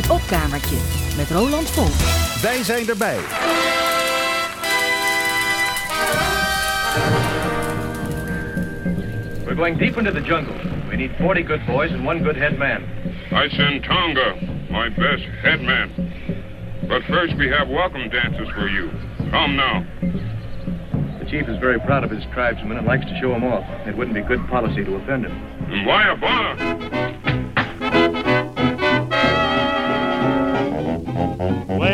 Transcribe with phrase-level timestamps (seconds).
[0.00, 0.76] Het opkamertje
[1.16, 1.94] met Roland Vonk.
[2.42, 3.18] Wij zijn erbij.
[9.44, 10.54] We're going deep into the jungle.
[10.88, 12.82] We need 40 good boys and one good head man.
[13.32, 14.34] I send Tonga,
[14.70, 15.88] my best head man.
[16.88, 18.88] But first we have welcome dances for you.
[19.30, 19.84] Come now.
[21.18, 23.64] The chief is very proud of his tribesmen and likes to show them off.
[23.86, 25.36] It wouldn't be good policy to offend him.
[25.72, 27.09] And why a bother?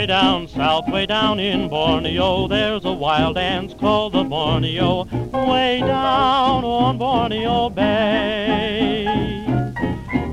[0.07, 5.03] Way down south, way down in Borneo, there's a wild dance called the Borneo.
[5.49, 9.03] Way down on Borneo Bay.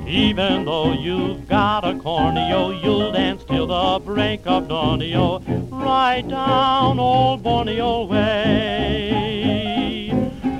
[0.06, 5.42] Even though you've got a corneo, you'll dance till the break of dawnio,
[5.72, 9.33] right down old Borneo way.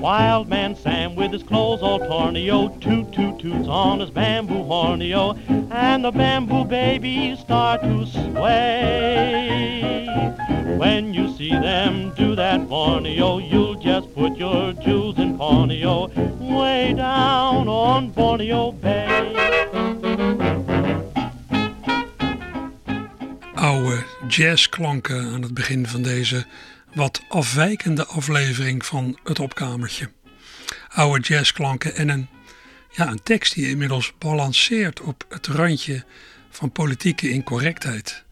[0.05, 5.35] Wild man Sam with his clothes all torneo, toot toot toots on his bamboo horneo,
[5.71, 10.05] and the bamboo babies start to sway.
[10.77, 16.93] When you see them do that Borneo, you'll just put your jewels in Borneo, way
[16.93, 19.33] down on Borneo Bay.
[23.55, 26.45] Oude jazzklanken aan het begin van deze
[26.95, 30.09] wat afwijkende aflevering van Het Opkamertje.
[30.89, 32.27] Oude jazzklanken en een,
[32.91, 36.03] ja, een tekst die inmiddels balanceert op het randje
[36.49, 38.23] van politieke incorrectheid.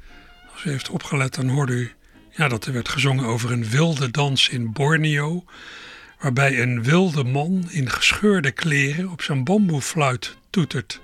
[0.54, 1.92] Als u heeft opgelet, dan hoorde u
[2.32, 5.46] ja, dat er werd gezongen over een wilde dans in Borneo,
[6.20, 11.02] waarbij een wilde man in gescheurde kleren op zijn bamboefluit toetert.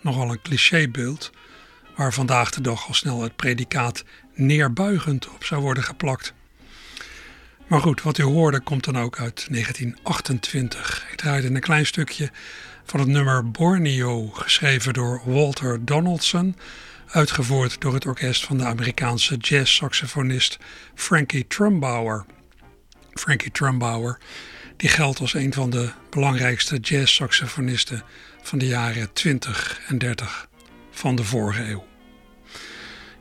[0.00, 1.30] Nogal een clichébeeld,
[1.96, 6.34] waar vandaag de dag al snel het predicaat neerbuigend op zou worden geplakt.
[7.72, 11.06] Maar goed, wat u hoorde komt dan ook uit 1928.
[11.10, 12.30] Ik draaide een klein stukje
[12.84, 16.56] van het nummer Borneo, geschreven door Walter Donaldson,
[17.06, 20.58] uitgevoerd door het orkest van de Amerikaanse jazz-saxofonist
[20.94, 22.26] Frankie Trumbauer.
[23.14, 24.18] Frankie Trumbauer,
[24.76, 28.04] die geldt als een van de belangrijkste jazz-saxofonisten
[28.42, 30.48] van de jaren 20 en 30
[30.90, 31.91] van de vorige eeuw.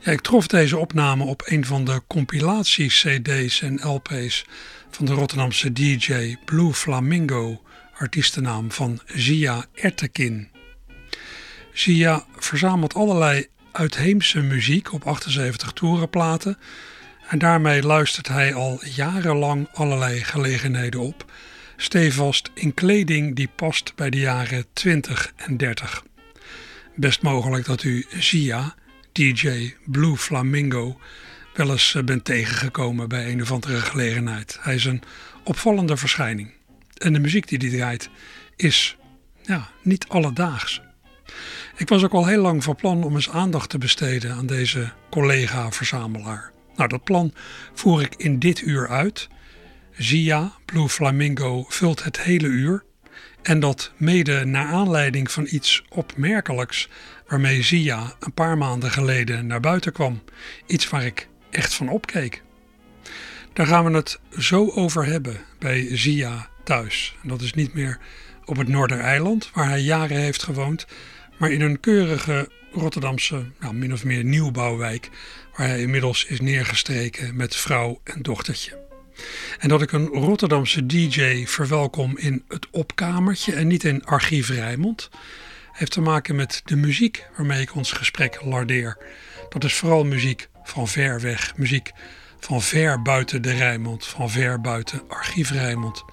[0.04, 4.46] Ik trof deze opname op een van de compilatie-CD's en LP's
[4.90, 7.62] van de Rotterdamse DJ Blue Flamingo,
[7.98, 10.50] artiestennaam van Zia Ertekin.
[11.74, 16.58] Zia verzamelt allerlei uitheemse muziek op 78 toerenplaten
[17.28, 21.32] en daarmee luistert hij al jarenlang allerlei gelegenheden op,
[21.78, 26.04] stevast in kleding die past bij de jaren 20 en 30.
[26.96, 28.76] Best mogelijk dat u Zia
[29.12, 31.00] DJ Blue Flamingo
[31.54, 34.58] wel eens eh, bent tegengekomen bij een of andere gelegenheid.
[34.62, 35.02] Hij is een
[35.44, 36.52] opvallende verschijning.
[36.98, 38.10] En de muziek die hij draait
[38.56, 38.98] is
[39.42, 40.82] ja, niet alledaags.
[41.78, 44.92] Ik was ook al heel lang van plan om eens aandacht te besteden aan deze
[45.10, 46.52] collega-verzamelaar.
[46.76, 47.34] Nou, dat plan
[47.74, 49.28] voer ik in dit uur uit.
[49.98, 52.84] Zia Blue Flamingo vult het hele uur.
[53.42, 56.90] En dat mede naar aanleiding van iets opmerkelijks
[57.28, 60.22] waarmee Zia een paar maanden geleden naar buiten kwam.
[60.66, 62.44] Iets waar ik echt van opkeek.
[63.54, 67.16] Daar gaan we het zo over hebben bij Zia thuis.
[67.22, 68.00] En dat is niet meer
[68.46, 70.86] op het Noordereiland, waar hij jaren heeft gewoond,
[71.38, 75.10] maar in een keurige Rotterdamse, nou, min of meer nieuwbouwwijk,
[75.58, 78.91] waar hij inmiddels is neergestreken met vrouw en dochtertje.
[79.60, 85.10] En dat ik een Rotterdamse DJ verwelkom in het opkamertje en niet in Archief Rijmond,
[85.72, 88.98] heeft te maken met de muziek waarmee ik ons gesprek lardeer.
[89.50, 91.92] Dat is vooral muziek van ver weg, muziek
[92.40, 96.04] van ver buiten de Rijnmond, van ver buiten Archief Rijnmond.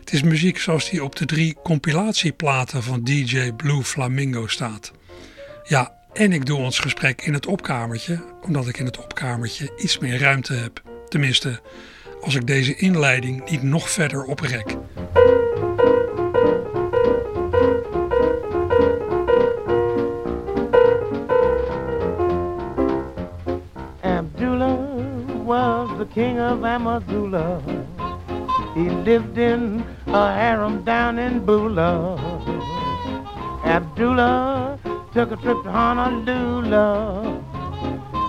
[0.00, 4.92] Het is muziek zoals die op de drie compilatieplaten van DJ Blue Flamingo staat.
[5.64, 9.98] Ja, en ik doe ons gesprek in het opkamertje, omdat ik in het opkamertje iets
[9.98, 10.82] meer ruimte heb.
[11.08, 11.60] Tenminste,
[12.20, 14.76] als ik deze inleiding niet nog verder oprek.
[26.18, 27.60] king of Amazula.
[28.74, 32.16] He lived in a harem down in Bula.
[33.64, 34.78] Abdullah
[35.12, 37.42] took a trip to Honolulu.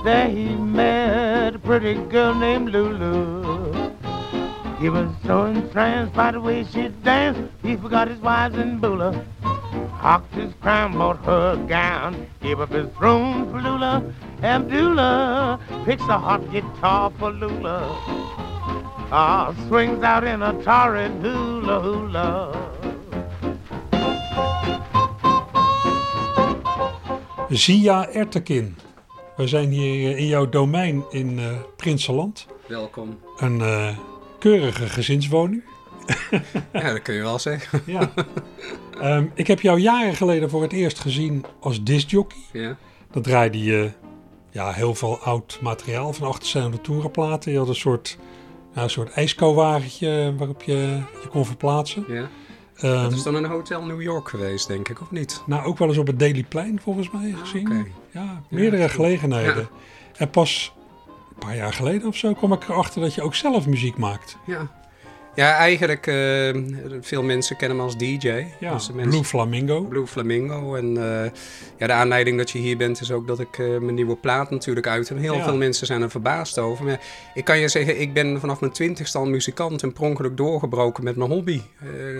[0.03, 3.78] There he met a pretty girl named Lulu.
[4.79, 9.25] He was so entranced by the way she danced, he forgot his wives in Bula.
[9.99, 14.01] Hocked his crown, bought her gown, gave up his throne for Lula.
[14.41, 17.79] Abdullah picks a hot guitar for Lula.
[19.11, 22.55] Ah, swings out in a torrid hula hula.
[27.51, 28.77] Zia Ertekin.
[29.35, 31.45] We zijn hier in jouw domein in uh,
[31.75, 32.47] Prinsenland.
[32.67, 33.19] Welkom.
[33.37, 33.97] Een uh,
[34.39, 35.63] keurige gezinswoning.
[36.73, 37.81] ja, dat kun je wel zeggen.
[37.97, 38.11] ja.
[39.03, 42.37] Um, ik heb jou jaren geleden voor het eerst gezien als discjockey.
[42.51, 42.77] Ja.
[43.11, 43.91] Dan draaide je
[44.51, 47.51] ja, heel veel oud materiaal van achterzijnde toerenplaten.
[47.51, 48.17] Je had een soort,
[48.73, 52.05] ja, een soort ijskouwwagentje waarop je je kon verplaatsen.
[52.07, 52.29] Ja.
[52.83, 55.43] Um, dat is dan een hotel New York geweest, denk ik, of niet?
[55.45, 57.71] Nou, ook wel eens op het Dailyplein volgens mij gezien.
[57.71, 57.91] Ah, okay.
[58.11, 59.55] Ja, meerdere ja, gelegenheden.
[59.55, 59.69] Ja.
[60.17, 60.73] En pas
[61.39, 64.37] een paar jaar geleden of zo kwam ik erachter dat je ook zelf muziek maakt.
[64.45, 64.67] Ja,
[65.35, 66.63] ja eigenlijk, uh,
[67.01, 68.45] veel mensen kennen me als DJ.
[68.59, 69.81] Ja, dus mensen, Blue Flamingo.
[69.81, 70.75] Blue Flamingo.
[70.75, 71.23] En uh,
[71.77, 74.49] ja, de aanleiding dat je hier bent is ook dat ik uh, mijn nieuwe plaat
[74.49, 75.09] natuurlijk uit.
[75.09, 75.43] En heel ja.
[75.43, 76.85] veel mensen zijn er verbaasd over.
[76.85, 76.99] Maar
[77.33, 81.15] ik kan je zeggen, ik ben vanaf mijn twintigste al muzikant en pronkelijk doorgebroken met
[81.15, 81.61] mijn hobby.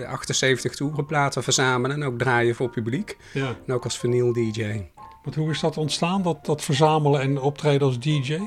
[0.06, 3.16] 78 toerenplaten verzamelen en ook draaien voor publiek.
[3.32, 3.56] Ja.
[3.66, 4.82] En ook als vinyl DJ.
[5.22, 8.38] Want hoe is dat ontstaan, dat, dat verzamelen en optreden als DJ?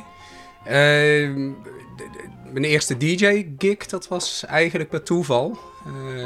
[2.53, 5.57] Mijn eerste DJ-gig, dat was eigenlijk per toeval.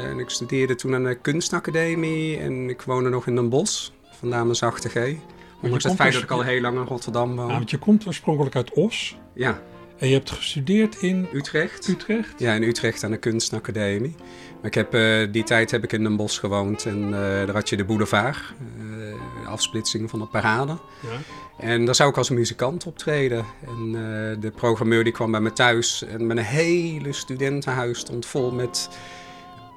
[0.08, 4.42] En ik studeerde toen aan de kunstacademie en ik woonde nog in Den Bosch, vandaar
[4.42, 5.16] mijn zachte G.
[5.62, 7.46] Ondanks het feit dat ik al heel lang in Rotterdam woon.
[7.48, 9.18] Ja, want je komt oorspronkelijk uit Os.
[9.34, 9.62] Ja.
[9.98, 11.28] En je hebt gestudeerd in...
[11.32, 11.88] Utrecht.
[11.88, 12.34] Utrecht?
[12.40, 14.14] Ja, in Utrecht aan de kunstacademie.
[14.54, 17.54] Maar ik heb, uh, die tijd heb ik in Den Bosch gewoond en uh, daar
[17.54, 18.54] had je de boulevard.
[18.78, 20.72] de afsplitsing van de parade.
[21.02, 21.18] Ja.
[21.58, 23.44] En daar zou ik als muzikant optreden.
[23.66, 23.92] En uh,
[24.40, 28.88] de programmeur die kwam bij me thuis en mijn hele studentenhuis stond vol met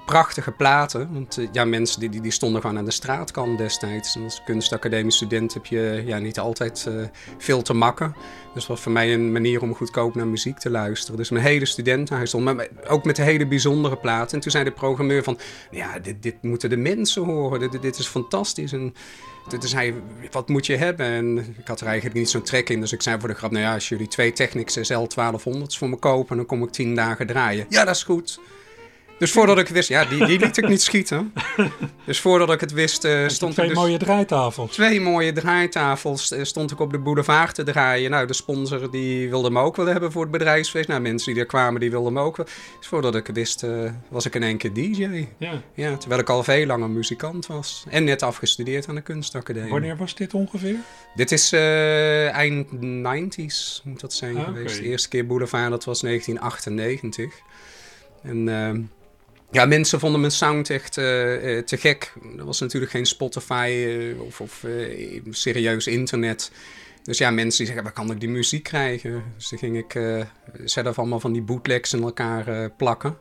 [0.06, 1.14] prachtige platen.
[1.14, 4.16] Want uh, ja, mensen die, die, die, stonden gewoon aan de straatkant destijds.
[4.16, 7.04] En als kunstacademisch student heb je ja, niet altijd uh,
[7.38, 8.16] veel te makken.
[8.54, 11.18] Dus was voor mij een manier om goedkoop naar muziek te luisteren.
[11.18, 14.36] Dus mijn hele studentenhuis stond, maar ook met hele bijzondere platen.
[14.36, 15.38] En toen zei de programmeur van,
[15.72, 17.60] ja, dit, dit moeten de mensen horen.
[17.60, 18.72] Dit, dit is fantastisch.
[18.72, 18.94] En
[19.48, 19.94] toen zei
[20.32, 21.06] wat moet je hebben?
[21.06, 22.80] En ik had er eigenlijk niet zo'n trek in.
[22.80, 25.90] Dus ik zei voor de grap, nou ja, als jullie twee Technics SL 1200's voor
[25.90, 26.38] me kopen...
[26.38, 27.66] dan kom ik tien dagen draaien.
[27.70, 28.40] Ja, dat is goed.
[29.22, 31.34] Dus voordat ik wist, ja, die, die liet ik niet schieten.
[32.06, 34.72] Dus voordat ik het wist, uh, stond twee ik dus mooie draaitafels.
[34.72, 38.12] Twee mooie draaitafels uh, stond ik op de boulevard te draaien.
[38.12, 40.88] Nou, de sponsor die wilde me ook wel hebben voor het bedrijfsfeest.
[40.88, 42.46] Nou, mensen die er kwamen, die wilden me ook wel.
[42.80, 45.28] Dus voordat ik het wist, uh, was ik in één keer DJ.
[45.38, 45.62] Ja.
[45.74, 45.98] ja.
[45.98, 47.86] Terwijl ik al veel langer muzikant was.
[47.90, 49.72] En net afgestudeerd aan de kunstacademie.
[49.72, 50.76] Wanneer was dit ongeveer?
[51.16, 51.52] Dit is
[52.32, 54.76] eind 90s, moet dat zijn ah, geweest.
[54.76, 54.84] okay.
[54.84, 57.34] De eerste keer boulevard, dat was 1998.
[58.24, 58.90] En...
[59.52, 62.14] ja, mensen vonden mijn sound echt uh, uh, te gek.
[62.38, 64.66] Er was natuurlijk geen Spotify uh, of, of
[65.30, 66.52] serieus internet.
[67.04, 69.24] Dus ja, mensen die zeggen, waar kan ik die muziek krijgen?
[69.38, 70.00] Dus dan ging ik
[70.66, 73.18] zelf allemaal van die bootlegs in elkaar plakken.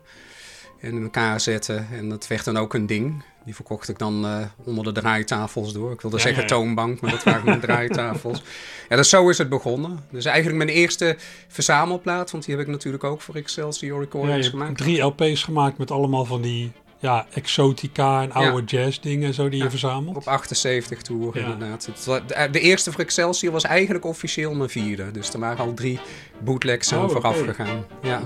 [0.80, 1.86] En in elkaar zetten.
[1.92, 3.22] En dat werd dan ook een ding.
[3.44, 5.92] Die verkocht ik dan uh, onder de draaitafels door.
[5.92, 6.54] Ik wilde Ja, zeggen ja, ja.
[6.54, 8.42] toonbank, maar dat waren mijn draaitafels.
[8.88, 9.98] Ja, dus zo is het begonnen.
[10.10, 11.16] Dus eigenlijk mijn eerste
[11.48, 14.76] verzamelplaat, want die heb ik natuurlijk ook voor Excelsior Recordings gemaakt.
[14.78, 19.62] drie LP's gemaakt met allemaal van die ja, exotica en oude jazz dingen zo die
[19.62, 20.16] je verzamelt.
[20.16, 21.88] Op 78 toer inderdaad.
[22.04, 25.10] Wa- de, eerste voor Excelsior was eigenlijk officieel mijn vierde.
[25.10, 26.00] Dus er waren al drie
[26.38, 27.84] bootlegs aan Oh, vooraf gegaan.
[28.02, 28.20] Ja.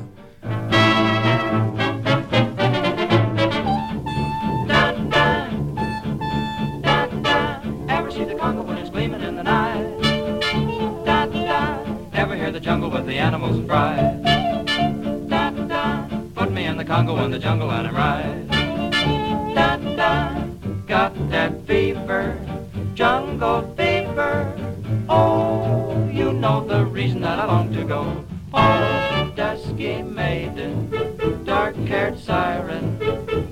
[13.25, 13.97] Animals cry?
[15.29, 16.07] Da, da.
[16.35, 19.55] Put me in the Congo in the jungle and I'm right.
[19.55, 20.45] Da, da.
[20.87, 22.39] Got that fever,
[22.95, 24.55] jungle fever.
[25.09, 28.03] Oh, you know the reason that I long to go.
[28.53, 30.75] Oh, dusky maiden,
[31.45, 32.85] dark-haired siren,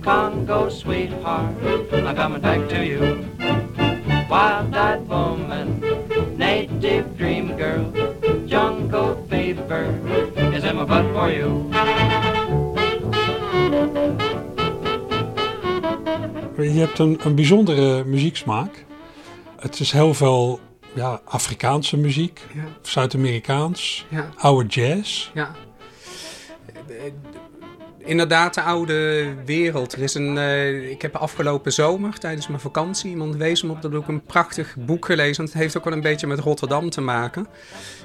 [0.03, 1.57] Congo sweetheart,
[1.93, 3.03] I'm coming back to you
[4.33, 5.79] wild-eyed woman,
[6.39, 7.85] native dream girl,
[8.47, 9.15] jungle
[9.59, 11.69] is in my blood for you.
[16.57, 18.85] Je hebt een, een bijzondere muzieksmaak.
[19.59, 20.61] Het is heel veel
[20.95, 22.65] ja, Afrikaanse muziek, Ja.
[22.83, 24.29] Zuid-Amerikaans, Ja.
[24.37, 25.31] oude jazz.
[25.35, 25.51] Ja.
[28.05, 29.93] Inderdaad, de oude wereld.
[29.93, 33.83] Er is een, eh, ik heb afgelopen zomer tijdens mijn vakantie iemand wees me op
[33.83, 35.45] dat ik een prachtig boek gelezen.
[35.45, 37.47] Het heeft ook wel een beetje met Rotterdam te maken.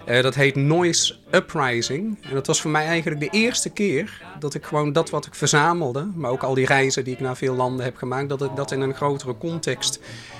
[0.05, 2.17] Eh, dat heet Noise Uprising.
[2.21, 5.35] En dat was voor mij eigenlijk de eerste keer dat ik gewoon dat wat ik
[5.35, 8.55] verzamelde, maar ook al die reizen die ik naar veel landen heb gemaakt, dat ik
[8.55, 9.99] dat in een grotere context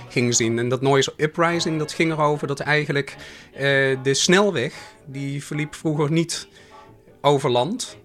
[0.10, 0.60] ging zien.
[0.60, 3.16] En dat Noise Uprising, dat ging erover dat eigenlijk
[3.54, 3.62] eh,
[4.04, 4.74] de snelweg,
[5.06, 6.48] die verliep vroeger niet
[7.22, 7.98] over land.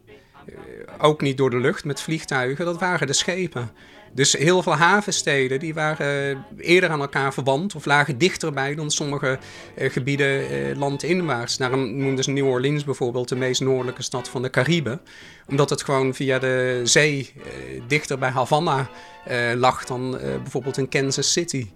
[0.99, 3.71] Ook niet door de lucht met vliegtuigen, dat waren de schepen.
[4.15, 9.39] Dus heel veel havensteden die waren eerder aan elkaar verwant of lagen dichterbij dan sommige
[9.75, 11.57] eh, gebieden eh, landinwaarts.
[11.57, 15.01] Daarom noemden ze New Orleans bijvoorbeeld de meest noordelijke stad van de Cariben.
[15.49, 18.91] Omdat het gewoon via de zee eh, dichter bij Havana
[19.55, 20.11] lag dan
[20.43, 21.67] bijvoorbeeld in Kansas City.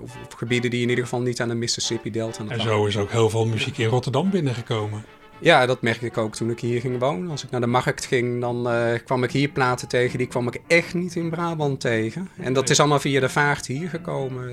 [0.00, 3.30] Of, gebieden die in ieder geval niet aan de Mississippi-delta En zo is ook heel
[3.30, 5.04] veel muziek in Rotterdam binnengekomen.
[5.42, 7.30] Ja, dat merkte ik ook toen ik hier ging wonen.
[7.30, 10.18] Als ik naar de markt ging, dan eh, kwam ik hier platen tegen.
[10.18, 12.28] Die kwam ik echt niet in Brabant tegen.
[12.36, 14.50] En dat is allemaal via de vaart hier gekomen.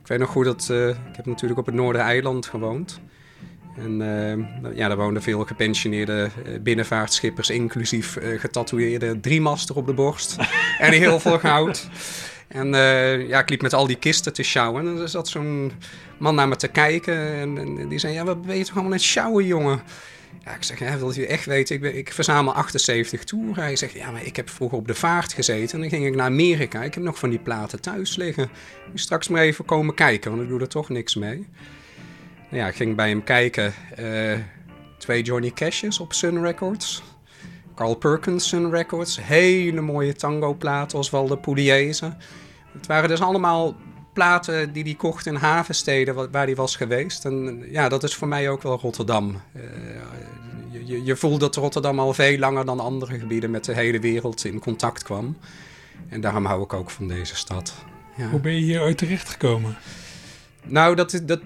[0.00, 0.68] Ik weet nog goed dat...
[0.70, 3.00] eh, ik heb natuurlijk op het Noordereiland gewoond.
[3.76, 6.30] En eh, ja, daar woonden veel gepensioneerde
[6.62, 10.36] binnenvaartschippers, inclusief eh getatoeëerde driemaster op de borst.
[10.78, 11.88] en heel veel goud.
[12.52, 14.86] En eh, ja, ik liep met al die kisten te sjouwen.
[14.86, 15.72] En er zat zo'n
[16.18, 17.16] man naar me te kijken.
[17.34, 19.82] En, die zei, ja, wat ben je toch allemaal aan het sjouwen, jongen?
[20.44, 21.82] Ja, ik zeg, ja, wil je echt weten?
[21.82, 23.62] Ik, ik verzamel 78 toeren.
[23.62, 25.74] Hij zegt, ja, maar ik heb vroeger op de vaart gezeten.
[25.74, 26.82] En dan ging ik naar Amerika.
[26.82, 28.50] Ik heb nog van die platen thuis liggen.
[28.92, 31.48] Dus straks maar even komen kijken, want ik doe er toch niks mee.
[32.48, 33.72] Nou ja, ik ging bij hem kijken.
[33.96, 34.38] eh,
[34.98, 37.02] twee Johnny Cash's op Sun Records.
[37.80, 39.20] Carl Perkins Sun Records.
[39.22, 42.16] Hele mooie tango-platen, Oswaldo Pugliese.
[42.72, 43.74] Het waren dus allemaal
[44.12, 47.24] platen die hij kocht in havensteden wa- waar hij was geweest.
[47.24, 49.40] En ja, dat is voor mij ook wel Rotterdam.
[49.52, 49.62] Eh,
[50.84, 54.44] je, je, voelt dat Rotterdam al veel langer dan andere gebieden met de hele wereld
[54.44, 55.36] in contact kwam.
[56.08, 57.74] En daarom hou ik ook van deze stad.
[58.16, 58.28] Ja.
[58.28, 59.76] Hoe ben je hier ooit terechtgekomen?
[60.66, 61.40] Nou, dat, dat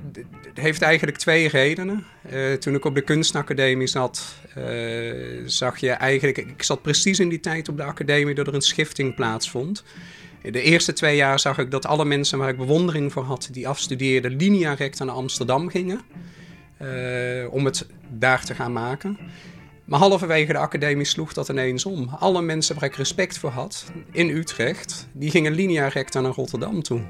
[0.54, 2.04] heeft eigenlijk twee redenen.
[2.22, 4.64] Eh, toen ik op de kunstacademie zat, eh,
[5.46, 6.38] zag je eigenlijk...
[6.38, 9.84] Ik zat precies in die tijd op de academie dat er een schifting plaatsvond.
[10.42, 13.48] De eerste twee jaar zag ik dat alle mensen waar ik bewondering voor had...
[13.52, 16.00] die afstudeerden linea recta naar Amsterdam gingen.
[16.76, 19.18] eh, om het daar te gaan maken.
[19.84, 22.08] Maar halverwege de academie sloeg dat ineens om.
[22.08, 25.08] Alle mensen waar ik respect voor had in Utrecht...
[25.12, 27.00] die gingen linea recta naar Rotterdam toe.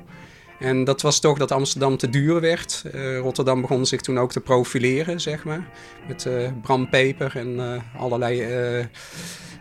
[0.64, 2.84] En dat was toch dat Amsterdam te duur werd.
[2.92, 5.68] Eh, Rotterdam begon zich toen ook te profileren, zeg maar.
[6.08, 8.46] Met eh, Bram Peper en eh, allerlei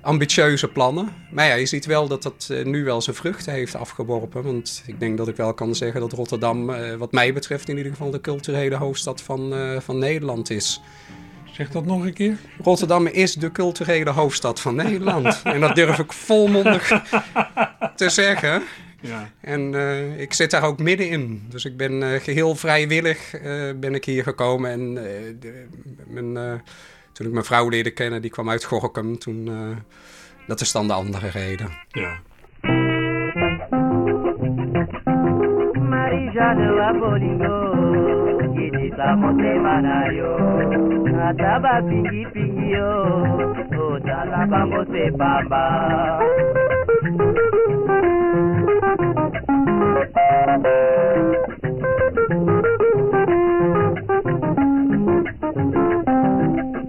[0.02, 1.10] ambitieuze plannen.
[1.32, 4.44] Maar ja, je ziet wel dat dat nu wel zijn vruchten heeft afgeworpen.
[4.44, 6.66] Want ik denk dat ik wel kan zeggen dat Rotterdam,
[6.98, 10.82] wat mij betreft in ieder geval, de culturele hoofdstad van, van Nederland is.
[11.52, 12.38] Zeg dat nog een keer.
[12.62, 15.42] Rotterdam is de culturele hoofdstad van Nederland.
[15.44, 16.88] en dat durf ik volmondig
[17.96, 18.64] te zeggen.
[19.06, 19.30] Ja.
[19.42, 21.44] En eh, ik zit daar ook middenin.
[21.50, 24.72] Dus ik ben eh, geheel vrijwillig eh, ben ik hier gekomen.
[24.72, 25.04] En eh,
[25.40, 25.66] de-
[26.08, 26.60] mijn, eh,
[27.12, 29.18] toen ik mijn vrouw leerde kennen, die kwam uit Gorkum.
[29.20, 29.78] Toen, eh,
[30.48, 31.70] dat is dan de andere reden.
[31.88, 32.20] ja.
[35.90, 37.58] Marijane wa bolingo
[38.56, 40.32] Yedisa motema na yo
[41.28, 42.90] Ata bapingipingi yo
[43.80, 45.64] Otala bango se pamba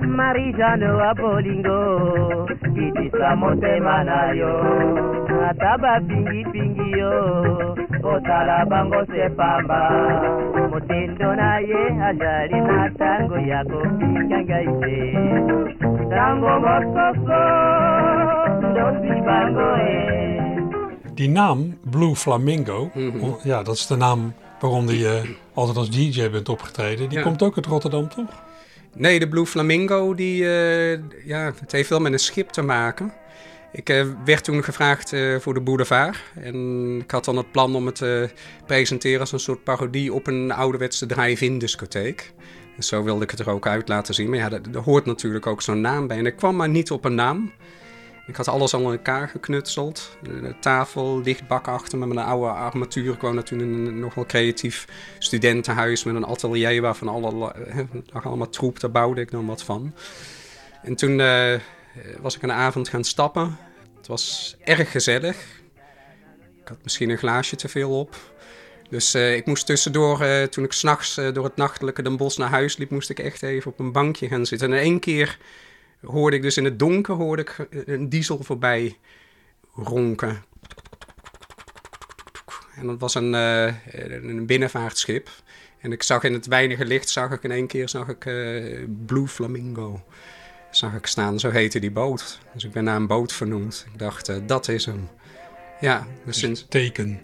[0.07, 4.55] Marijane wa bolingo Yedisa motema na yo
[5.51, 9.81] Ata bapingipingi yo otala bango se pamba
[10.89, 14.95] motendo na ye azali na tango ya kopinga ngai te
[16.13, 17.41] tango mosusu
[18.71, 19.93] ndondi bango e
[21.15, 23.35] Die naam, Blue Flamingo, Mhm.
[23.45, 27.09] ja, dat is de naam waaronder je altijd als DJ bent opgetreden.
[27.09, 27.25] Die Ja.
[27.25, 28.43] komt ook uit Rotterdam, toch?
[28.97, 30.93] Nee, de Blue Flamingo, die, eh,
[31.25, 33.13] ja, het heeft wel met een schip te maken.
[33.75, 36.17] Ik eh, werd toen gevraagd eh, voor de Boulevard.
[36.35, 38.31] En ik had dan het plan om het te
[38.67, 42.33] presenteren als een soort parodie op een ouderwetse drive-in discotheek.
[42.77, 44.31] En zo wilde ik het er ook uit laten zien.
[44.31, 46.19] Maar ja, daar hoort natuurlijk ook zo'n naam bij.
[46.19, 47.53] En ik kwam maar niet op een naam.
[48.27, 50.17] Ik had alles al in elkaar geknutseld.
[50.23, 53.13] De tafel, lichtbak achter me met een oude armatuur.
[53.13, 54.87] Ik woon natuurlijk in een nogal creatief
[55.19, 58.81] studentenhuis met een atelier waarvan alle, eh, allemaal troep.
[58.81, 59.95] Daar bouwde ik dan wat van.
[60.83, 61.55] En toen eh,
[62.21, 63.57] was ik een avond gaan stappen.
[63.97, 65.37] Het was erg gezellig.
[66.61, 68.17] Ik had misschien een glaasje te veel op.
[68.89, 72.39] Dus eh, ik moest tussendoor, eh, toen ik s'nachts uh, door het nachtelijke Den Bosch
[72.39, 74.73] naar huis liep, moest ik echt even op een bankje gaan zitten.
[74.73, 75.39] En één keer
[76.01, 78.99] hoorde ik dus in het donker hoorde ik een diesel voorbij
[79.75, 80.45] ronken.
[82.77, 85.29] En dat was een, uh, een binnenvaartschip.
[85.81, 88.85] En ik zag in het weinige licht, zag ik in één keer zag ik, uh,
[89.07, 90.05] Blue Flamingo
[90.77, 91.39] zag ik staan.
[91.39, 92.39] Zo heette die boot.
[92.53, 93.87] Dus ik ben naar een boot vernoemd.
[93.93, 95.09] Ik dacht, uh, dat is hem.
[95.81, 96.67] Ja, dus sinds...
[96.69, 97.21] Teken.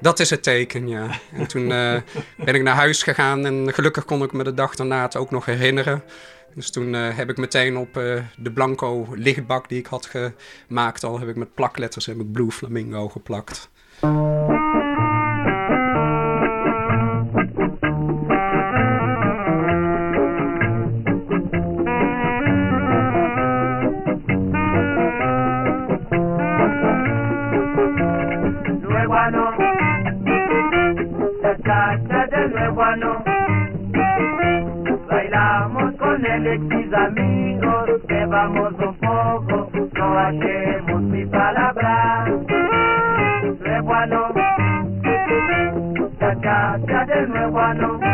[0.00, 1.18] Dat is het teken, ja.
[1.32, 2.00] En toen uh,
[2.44, 5.30] ben ik naar huis gegaan en gelukkig kon ik me de dag daarna het ook
[5.30, 6.02] nog herinneren.
[6.54, 10.10] Dus toen uh, heb ik meteen op uh, de blanco lichtbak die ik had
[10.68, 13.70] gemaakt al, heb ik met plakletters heb ik Blue Flamingo geplakt.
[36.40, 36.58] de
[36.94, 38.26] amigos que
[38.78, 42.24] un poco, no hallemos mi palabra.
[43.60, 44.32] Rebuano,
[46.18, 48.11] cachacha del nuevo ano.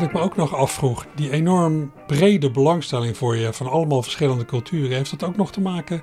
[0.00, 4.44] Wat ik me ook nog afvroeg, die enorm brede belangstelling voor je van allemaal verschillende
[4.44, 6.02] culturen, heeft dat ook nog te maken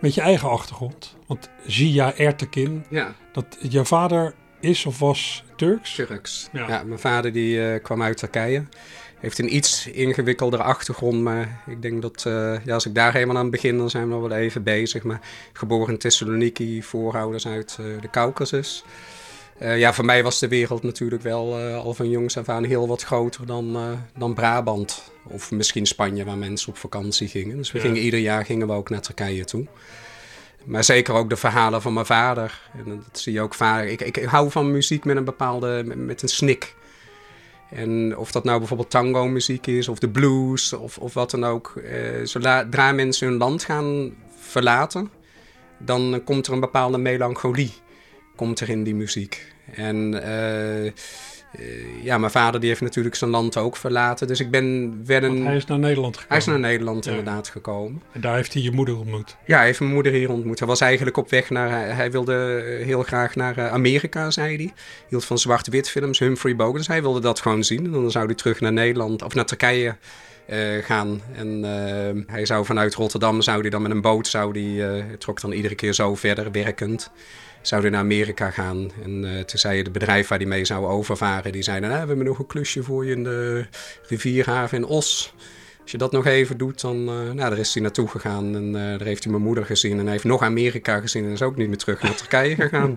[0.00, 1.16] met je eigen achtergrond?
[1.26, 5.94] Want Zia Ertekin, Ja, dat jouw vader is of was Turks?
[5.94, 6.48] Turks.
[6.52, 6.68] Ja.
[6.68, 6.82] Ja.
[6.82, 8.64] mijn vader die eh, kwam uit Turkije.
[9.18, 13.36] Heeft een iets ingewikkeldere achtergrond, maar ik denk dat eh, ja, als ik daar helemaal
[13.36, 15.02] aan begin, dan zijn we nog wel even bezig.
[15.02, 15.20] Maar
[15.52, 18.84] geboren in Thessaloniki, voorouders uit eh, de Caucasus.
[19.58, 22.64] Eh, ja, voor mij was de wereld natuurlijk wel eh, al van jongs af aan
[22.64, 23.82] heel wat groter dan, eh,
[24.18, 25.10] dan Brabant.
[25.28, 27.56] Of misschien Spanje, waar mensen op vakantie gingen.
[27.56, 27.84] Dus we Ja.
[27.84, 29.66] gingen ieder jaar gingen we ook naar Turkije toe.
[30.64, 32.60] Maar zeker ook de verhalen van mijn vader.
[32.76, 33.84] En dat zie je ook vaak.
[33.88, 36.74] Ik, ik hou van muziek met een bepaalde, met, met een snik.
[37.70, 41.44] En of dat nou bijvoorbeeld tango muziek is, of de blues, of, of wat dan
[41.44, 41.76] ook.
[41.76, 45.10] Eh, zodra mensen hun land gaan verlaten,
[45.78, 47.72] dan komt er een bepaalde melancholie
[48.36, 49.52] komt er in die muziek.
[49.74, 50.92] En eh, eh,
[52.02, 54.26] ja, mijn vader die heeft natuurlijk zijn land ook verlaten.
[54.26, 55.46] Dus ik ben wel een...
[55.46, 56.28] hij is naar Nederland gekomen.
[56.28, 57.10] Hij is naar Nederland Ja.
[57.10, 58.02] inderdaad gekomen.
[58.12, 59.36] En daar heeft hij je moeder ontmoet.
[59.46, 60.58] Ja, hij heeft mijn moeder hier ontmoet.
[60.58, 61.96] Hij was eigenlijk op weg naar...
[61.96, 64.72] Hij, wilde heel graag naar eh, Amerika, zei hij.
[65.08, 66.76] Hield van zwart-wit films, Humphrey Bogart.
[66.76, 67.84] Dus hij wilde dat gewoon zien.
[67.84, 69.96] En dan zou hij terug naar Nederland, of naar Turkije
[70.82, 71.20] gaan.
[71.32, 71.62] En
[72.26, 74.26] hij zou vanuit Rotterdam, zou hij dan met een boot...
[74.26, 77.10] Zou eh, trok dan iedere keer zo verder, werkend.
[77.66, 78.90] Zou hij naar Amerika gaan.
[79.04, 81.52] En eh, toen zei het bedrijf waar hij mee zou overvaren...
[81.52, 83.66] Die zeiden, nou, we hebben nog een klusje voor je in de
[84.08, 85.34] rivierhaven in Os...
[85.82, 88.54] Als je dat nog even doet, dan eh, nou, daar is hij naartoe gegaan.
[88.54, 89.98] En eh, daar heeft hij mijn moeder gezien.
[89.98, 92.96] En hij heeft nog Amerika gezien en is ook niet meer terug naar Turkije gegaan.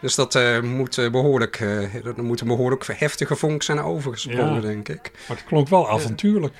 [0.00, 4.60] dus dat moet, eh, behoorlijk, eh, dat moet een behoorlijk heftige vonk zijn overgesprongen, Ja.
[4.60, 5.10] denk ik.
[5.28, 6.54] Maar het klonk wel avontuurlijk.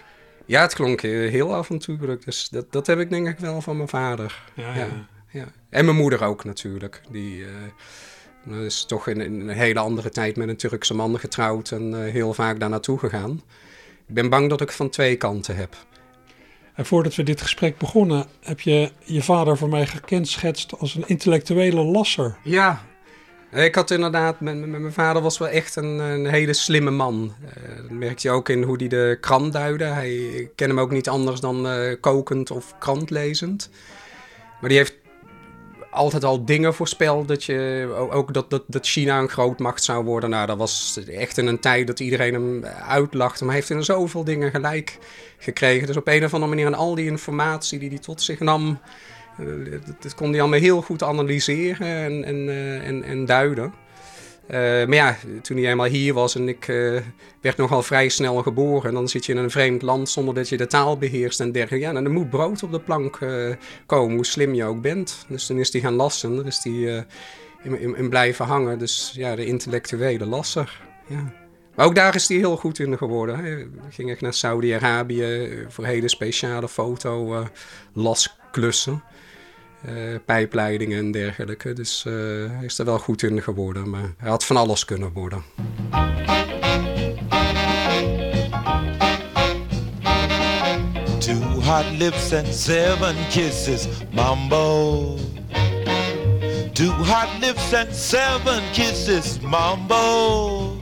[0.44, 2.24] Ja, het klonk heel avontuurlijk.
[2.24, 4.42] Dus dat, dat heb ik denk ik wel van mijn vader.
[4.54, 4.74] Ja, ja.
[4.74, 5.06] Ja.
[5.36, 5.46] Ja.
[5.70, 7.02] En mijn moeder ook natuurlijk.
[7.10, 7.44] Die
[8.50, 12.04] eh, is toch in, in een hele andere tijd met een Turkse man getrouwd en
[12.04, 13.42] eh, heel vaak daar naartoe gegaan.
[14.06, 15.76] Ik ben bang dat ik van twee kanten heb.
[16.74, 21.04] En voordat we dit gesprek begonnen, heb je je vader voor mij gekenschetst als een
[21.06, 22.36] intellectuele lasser.
[22.42, 22.84] Ja,
[23.52, 27.34] ik had inderdaad, met mijn vader was wel echt een, een hele slimme man.
[27.54, 29.84] Eh, dat merk je ook in hoe hij de krant duidde.
[29.84, 33.70] Hij, ik ken hem ook niet anders dan eh, kokend of krantlezend.
[34.60, 34.95] Maar die heeft
[35.96, 37.28] altijd al dingen voorspeld.
[37.28, 40.30] Dat je, ook dat, dat, dat China een grootmacht zou worden.
[40.30, 43.44] Nou, dat was echt in een tijd dat iedereen hem uitlachte.
[43.44, 44.98] Maar hij heeft in zoveel dingen gelijk
[45.38, 45.86] gekregen.
[45.86, 48.78] Dus op een of andere manier, en al die informatie die hij tot zich nam.
[49.38, 49.46] eh,
[50.00, 53.72] dat kon hij allemaal heel goed analyseren en, en, eh, en, en duiden.
[54.46, 57.00] Eh, maar ja, toen hij eenmaal hier was en ik eh,
[57.40, 60.56] werd nogal vrij snel geboren, dan zit je in een vreemd land zonder dat je
[60.56, 61.86] de taal beheerst en dergelijke.
[61.86, 63.54] Ja, dan moet brood op de plank eh,
[63.86, 65.24] komen, hoe slim je ook bent.
[65.28, 67.06] Dus toen is hij gaan lassen, daar is hij
[67.62, 68.78] in, in, in blijven hangen.
[68.78, 70.80] Dus ja, de intellectuele lasser.
[71.06, 71.32] Ja.
[71.74, 73.38] Maar ook daar is hij heel goed in geworden.
[73.38, 77.44] Hij ging echt naar Saudi-Arabië voor hele speciale foto
[79.86, 79.94] eh,
[80.24, 81.72] pijpleidingen en dergelijke.
[81.72, 82.12] Dus eh,
[82.48, 83.90] hij is er wel goed in geworden.
[83.90, 85.42] Maar hij had van alles kunnen worden.
[91.18, 95.16] Two hot lips and seven kisses, mambo.
[96.72, 100.76] Two hot lips and seven kisses, mambo.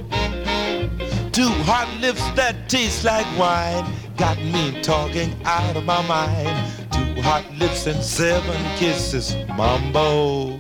[1.31, 3.85] Two hot lips that taste like wine,
[4.17, 6.74] got me talking out of my mind.
[7.23, 10.59] Hot lips and seven kisses, mambo.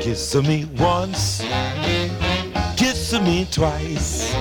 [0.00, 1.42] Kiss me once,
[2.76, 4.34] kiss me twice,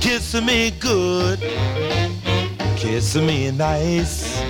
[0.00, 1.40] kiss me good.
[2.76, 4.42] Kiss me nice.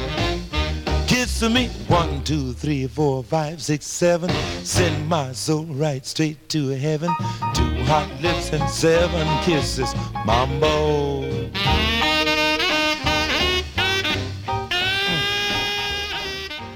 [1.07, 4.29] Kiss me one, two, three, four, five, six, seven.
[4.65, 7.11] Send my soul right straight to heaven.
[7.55, 9.95] Two hot lips and seven kisses.
[10.27, 11.34] Mambo.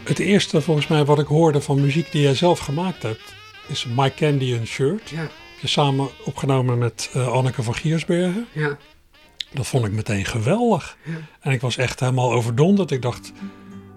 [0.08, 3.34] Het eerste volgens mij wat ik hoorde van muziek die jij zelf gemaakt hebt,
[3.66, 5.08] is My Candy and Shirt.
[5.10, 5.28] Ja,
[5.60, 8.46] Je samen opgenomen met eh, Anneke van Giersbergen.
[8.52, 8.76] ja.
[9.52, 10.96] Dat vond ik meteen geweldig.
[11.04, 11.12] Ja.
[11.40, 12.90] En ik was echt helemaal overdonderd.
[12.90, 13.32] Ik dacht,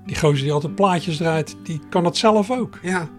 [0.06, 2.80] die gozer die altijd plaatjes draait, die kan het zelf ook.
[2.82, 3.10] Ja,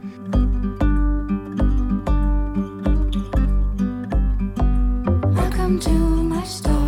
[5.34, 5.90] Welcome to
[6.22, 6.81] my store.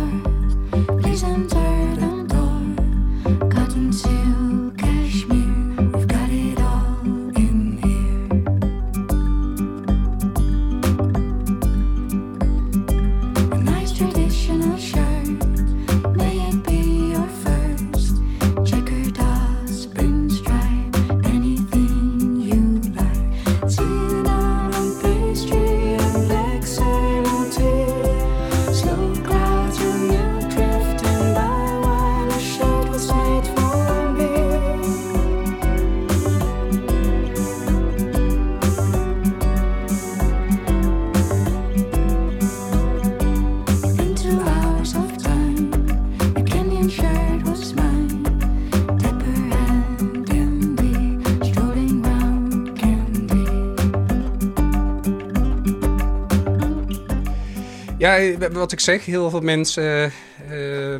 [58.05, 60.11] Ja, eh, wat ik zeg, heel veel mensen eh,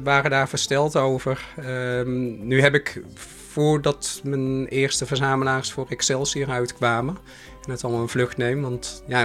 [0.04, 1.46] waren daar versteld over.
[1.58, 3.02] Ehm, nu heb ik,
[3.50, 7.18] voordat mijn eerste verzamelaars voor Excelsior uitkwamen,
[7.66, 9.22] en het allemaal een vlucht neem, want ja,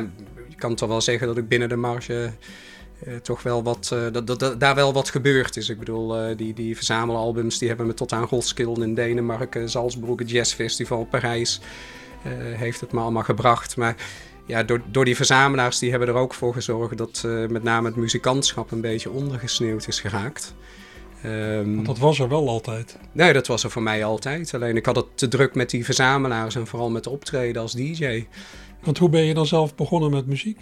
[0.48, 2.32] je kan toch wel zeggen dat ik binnen de marge
[3.04, 5.68] eh, toch wel wat, eh, dat, daar wel wat gebeurd is.
[5.68, 10.30] Ik bedoel, eh, die, die verzamelalbums die hebben me tot aan Roskilde in Denemarken, Salzburg,
[10.30, 11.60] Jazz Festival, Parijs,
[12.22, 13.76] eh, heeft het me allemaal gebracht.
[13.76, 13.94] Maar
[14.50, 17.86] ja, door, door die verzamelaars die hebben er ook voor gezorgd dat eh, met name
[17.88, 20.54] het muzikantschap een beetje ondergesneeuwd is geraakt.
[21.22, 22.96] Ehm, Want dat was er wel altijd.
[23.12, 24.54] Nee, dat was er voor mij altijd.
[24.54, 28.26] Alleen ik had het te druk met die verzamelaars en vooral met optreden als DJ.
[28.82, 30.58] Want hoe ben je dan zelf begonnen met muziek?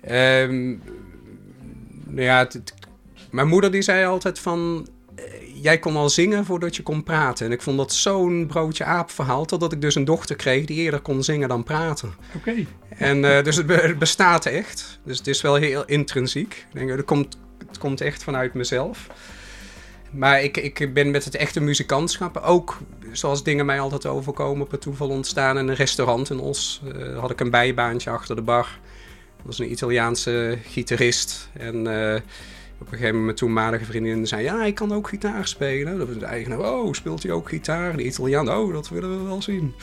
[0.00, 0.68] Ehm,
[2.06, 2.74] nou ja, het- het-
[3.30, 4.86] mijn moeder die zei altijd van...
[5.62, 7.46] Jij kon al zingen voordat je kon praten.
[7.46, 9.44] En ik vond dat zo'n broodje aap verhaal...
[9.44, 12.14] totdat ik dus een dochter kreeg die eerder kon zingen dan praten.
[12.36, 12.54] Oké.
[12.88, 15.00] En eh, dus het, be- het bestaat echt.
[15.04, 16.66] Dus het is wel heel intrinsiek.
[16.68, 19.06] Ik denk, het, komt, het komt echt vanuit mezelf.
[20.10, 22.78] Maar ik, ik ben met het echte muzikantschap ook,
[23.12, 26.82] zoals dingen mij altijd overkomen, per toeval ontstaan in een restaurant in Os.
[26.94, 28.78] Eh, had ik een bijbaantje achter de bar.
[29.36, 31.48] Dat was een Italiaanse gitarist.
[31.52, 32.20] En eh,
[32.80, 35.98] op een gegeven moment toenmalige vriendin zei, ja, hij kan ook gitaar spelen.
[35.98, 37.96] Dat was de eigenaar, oh, speelt hij ook gitaar?
[37.96, 39.74] De Italiaan, oh, dat willen we wel zien.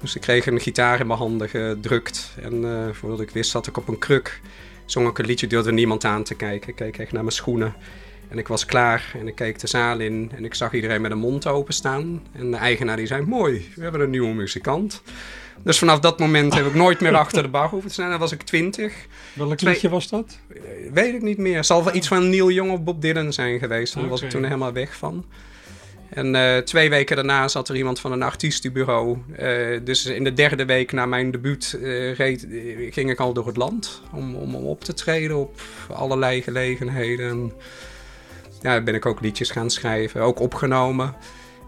[0.00, 2.36] Dus ik kreeg een gitaar in mijn handen gedrukt.
[2.42, 4.40] En eh, voordat ik wist, zat ik op een kruk.
[4.84, 6.68] Zong ik een liedje, durfde niemand aan te kijken.
[6.68, 7.74] Ik keek echt naar mijn schoenen.
[8.28, 10.30] En ik was klaar en ik keek de zaal in.
[10.34, 12.22] En ik zag iedereen met een mond openstaan.
[12.32, 15.02] En de eigenaar die zei, mooi, we hebben een nieuwe muzikant.
[15.66, 18.10] Dus vanaf dat moment heb ik nooit meer achter de bar hoeven te staan.
[18.10, 19.06] Dan was ik twintig.
[19.32, 20.38] Welk Twee- liedje was dat?
[20.92, 21.56] Weet ik niet meer.
[21.56, 23.94] Het zal wel iets van Neil Young of Bob Dylan zijn geweest.
[23.94, 25.24] Daar was ik toen helemaal weg van.
[26.08, 29.18] En eh, twee weken daarna zat er iemand van een artiestenbureau.
[29.36, 33.32] Eh, dus in de derde week na mijn debuut eh, reed, eh, ging ik al
[33.32, 37.28] door het land om, om, om op te treden op allerlei gelegenheden.
[37.28, 37.52] En,
[38.62, 41.14] ja, ben ik ook liedjes gaan schrijven, ook opgenomen.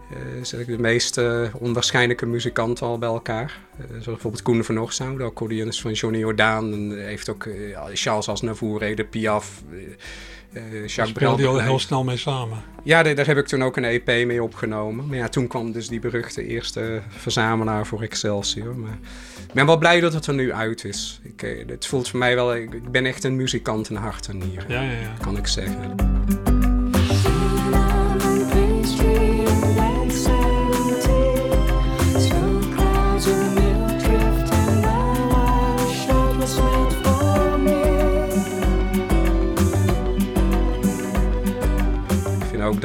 [0.09, 1.21] Eh zet ik de meest
[1.53, 3.59] onwaarschijnlijke muzikanten al bij elkaar.
[3.77, 6.73] Eh, zoals bijvoorbeeld Koen van Orsouw, de accordeonist van Johnny Jordaan.
[6.73, 9.63] En heeft ook eh, Charles Aznavour, Edith Piaf,
[10.53, 11.59] Jacques speelde je al Brel.
[11.59, 12.57] heel snel mee samen.
[12.83, 15.07] Ja, daar, daar heb ik toen ook een EP mee opgenomen.
[15.07, 18.75] Maar ja, toen kwam dus die beruchte eerste verzamelaar voor Excelsior.
[18.75, 18.97] Maar
[19.47, 21.19] ik ben wel blij dat het er nu uit is.
[21.23, 24.37] Ik, het voelt voor mij wel, ik, ik ben echt een muzikant in hart en
[24.37, 25.13] nieren, Ja, ja, ja.
[25.21, 25.95] kan ik zeggen.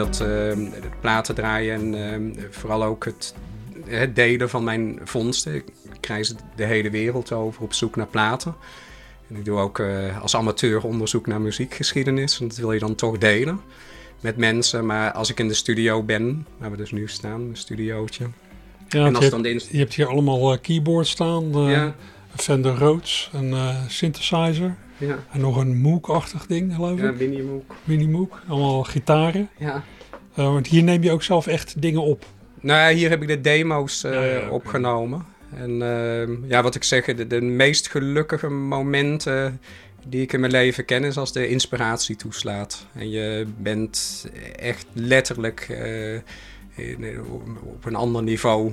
[0.01, 0.59] Ook dat eh,
[1.01, 3.35] platen draaien en eh, vooral ook het,
[3.87, 5.55] het delen van mijn vondsten.
[5.55, 8.55] Ik reis de hele wereld over op zoek naar platen.
[9.29, 12.41] En ik doe ook eh, als amateur onderzoek naar muziekgeschiedenis.
[12.41, 13.61] En dat wil je dan toch delen
[14.21, 14.87] met mensen.
[14.87, 18.25] Maar als ik in de studio ben, waar we dus nu staan, een studiootje.
[18.89, 21.55] Ja, en want als je, dan hebt, je hebt hier allemaal eh, keyboards staan.
[21.55, 21.95] eh, Ja.
[22.37, 23.55] Fender Rhodes, een
[23.89, 24.77] synthesizer.
[24.99, 27.17] Ja, En nog een Moog-achtig ding, geloof ja ik.
[27.17, 27.75] Winnie Mook.
[27.85, 28.43] Mini Moog.
[28.49, 29.49] Allemaal gitaren.
[29.59, 29.83] Ja.
[30.35, 32.25] Eh, want hier neem je ook zelf echt dingen op.
[32.61, 35.25] Nou ja, hier heb ik de demo's eh, Ja, ja, opgenomen.
[35.57, 39.61] En eh, ja, wat ik zeg, de, de meest gelukkige momenten
[40.09, 42.87] die ik in mijn leven ken is als de inspiratie toeslaat.
[42.93, 44.27] En je bent
[44.59, 46.15] echt letterlijk eh,
[46.77, 47.21] in-
[47.65, 48.73] op een ander niveau.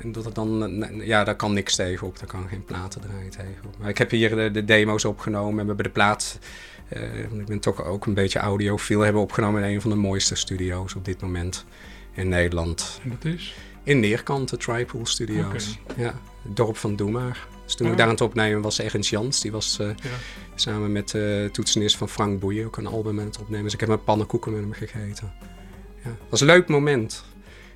[0.00, 2.18] En, dat het dan, ja, daar kan niks tegen op.
[2.18, 3.78] Daar kan geen platen draaien tegen op.
[3.78, 6.38] Maar ik heb hier de, de demo's opgenomen en we hebben de plaat.
[6.88, 9.00] eh, ik ben toch ook een beetje audiofiel.
[9.00, 11.64] Hebben we opgenomen in een van de mooiste studio's op dit moment
[12.12, 13.00] in Nederland.
[13.02, 13.54] En dat is?
[13.82, 15.78] In Neerkant, de Tripool Studios.
[15.96, 17.46] Ja, het dorp van Doemaar.
[17.64, 17.98] Dus toen ik Ah.
[17.98, 19.40] daar aan het opnemen was Ernst Jans.
[19.40, 19.94] Die was eh, Ja.
[20.54, 23.64] samen met de toetsenist van Frank Boeien ook een album aan het opnemen.
[23.64, 25.32] Dus ik heb mijn pannenkoeken met hem gegeten.
[26.04, 27.24] Ja, dat was een leuk moment.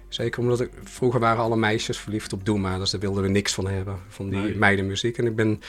[0.08, 2.78] Zeker omdat ik, vroeger waren alle meisjes verliefd op Doema.
[2.78, 4.56] Dus daar wilden we niks van hebben, van die Nee.
[4.56, 5.18] meidenmuziek.
[5.18, 5.60] En ik ben,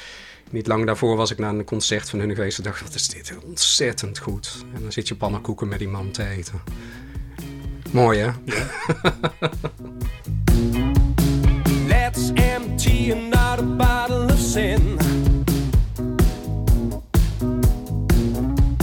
[0.50, 2.58] niet lang daarvoor was ik naar een concert van hun geweest.
[2.58, 4.66] En dacht, wat is dit ontzettend goed.
[4.76, 6.62] En dan zit je pannenkoeken met die man te eten.
[7.92, 8.30] Mooi hè?
[11.88, 14.98] Let's empty another bottle of sin.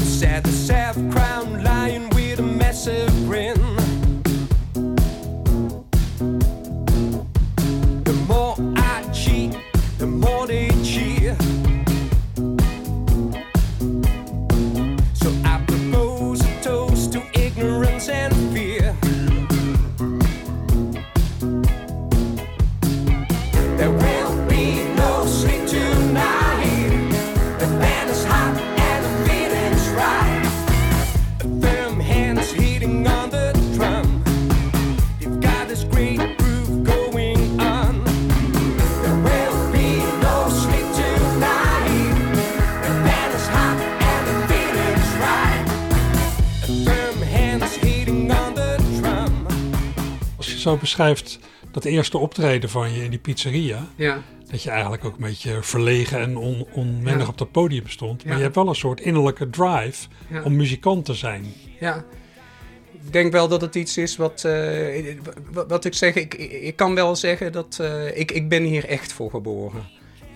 [0.03, 3.64] Said the self-crowned lion with a massive grin.
[10.25, 10.74] The
[50.65, 51.39] zo beschrijft
[51.71, 54.23] dat eerste optreden van je in die pizzeria, Ja.
[54.51, 57.29] dat je eigenlijk ook een beetje verlegen en on, onwennig Ja.
[57.29, 58.23] op dat podium stond.
[58.25, 58.37] Maar Ja.
[58.39, 60.07] je hebt wel een soort innerlijke drive
[60.45, 61.45] om muzikant te zijn.
[61.81, 62.05] Ja.
[63.05, 65.17] Ik denk wel dat het iets is wat, eh,
[65.53, 66.15] wat, wat ik zeg.
[66.15, 69.83] Ik, ik ik kan wel zeggen dat eh, ik, ik ben hier echt voor geboren.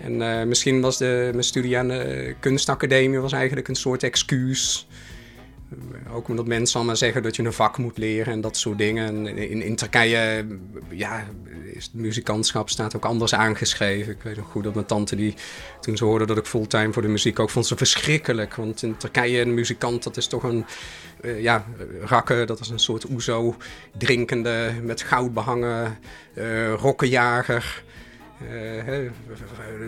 [0.01, 4.87] En eh, misschien was de, mijn studie aan de kunstacademie was eigenlijk een soort excuus.
[5.71, 8.77] Eh, Ook omdat mensen allemaal zeggen dat je een vak moet leren en dat soort
[8.77, 9.07] dingen.
[9.07, 10.45] En in, Turkije
[10.89, 11.25] ja,
[11.73, 14.13] is het muzikantschap staat ook anders aangeschreven.
[14.13, 15.33] Ik weet nog goed dat mijn tante, die,
[15.81, 18.55] toen ze hoorde dat ik fulltime voor de muziek ook, vond ze verschrikkelijk.
[18.55, 20.65] Want in Turkije een muzikant, dat is toch een
[21.21, 21.65] eh, ja,
[22.01, 23.55] rakken, dat is een soort oezo,
[23.97, 25.97] drinkende, met goud behangen,
[26.33, 27.83] eh rokkenjager.
[28.47, 28.87] Eh,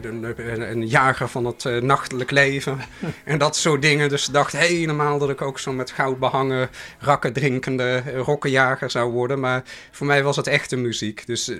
[0.01, 2.77] een, een jager van het eh, nachtelijk leven
[3.25, 4.09] en dat soort dingen.
[4.09, 8.91] Dus ik dacht helemaal dat ik ook zo met goud behangen, rakken drinkende eh, rokkenjager
[8.91, 9.39] zou worden.
[9.39, 11.25] Maar voor mij was het echte muziek.
[11.25, 11.51] Dus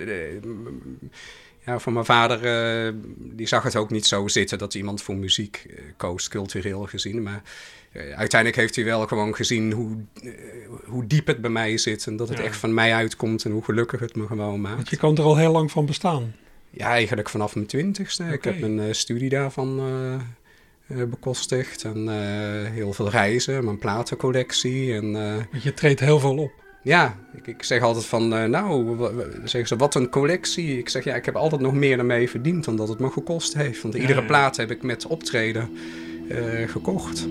[1.66, 5.66] ja, voor mijn vader, die zag het ook niet zo zitten dat iemand voor muziek
[5.70, 7.24] eh, koos, cultureel gezien.
[7.24, 7.42] Maar
[7.94, 9.98] uiteindelijk heeft hij wel gewoon gezien hoe,
[10.86, 12.08] hoe diep het bij mij zit.
[12.08, 12.44] En dat het Ja.
[12.44, 14.76] echt van mij uitkomt en hoe gelukkig het me gewoon maakt.
[14.76, 16.34] Want je kan er al heel lang van bestaan.
[16.72, 18.24] Ja, eigenlijk vanaf mijn twintigste.
[18.24, 20.14] Ik heb mijn eh, studie daarvan eh,
[21.02, 21.84] eh, bekostigd.
[21.84, 22.08] En
[22.72, 24.94] heel veel reizen, mijn platencollectie.
[24.94, 25.12] En
[25.52, 26.52] Want je treedt heel veel op.
[26.84, 28.98] ja, ik, ik zeg altijd van, nou,
[29.44, 30.78] zeggen ze, wat een collectie.
[30.78, 33.54] Ik zeg, ja, ik heb altijd nog meer ermee verdiend dan dat het me gekost
[33.54, 33.82] heeft.
[33.82, 34.28] Want Ja, iedere ja.
[34.28, 35.70] plaat heb ik met optreden
[36.68, 37.28] gekocht.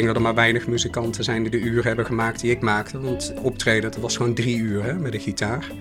[0.00, 3.00] Denk dat er maar weinig muzikanten zijn die de uren hebben gemaakt die ik maakte.
[3.00, 5.72] Want optreden, dat was gewoon drie uur hè, met de gitaar.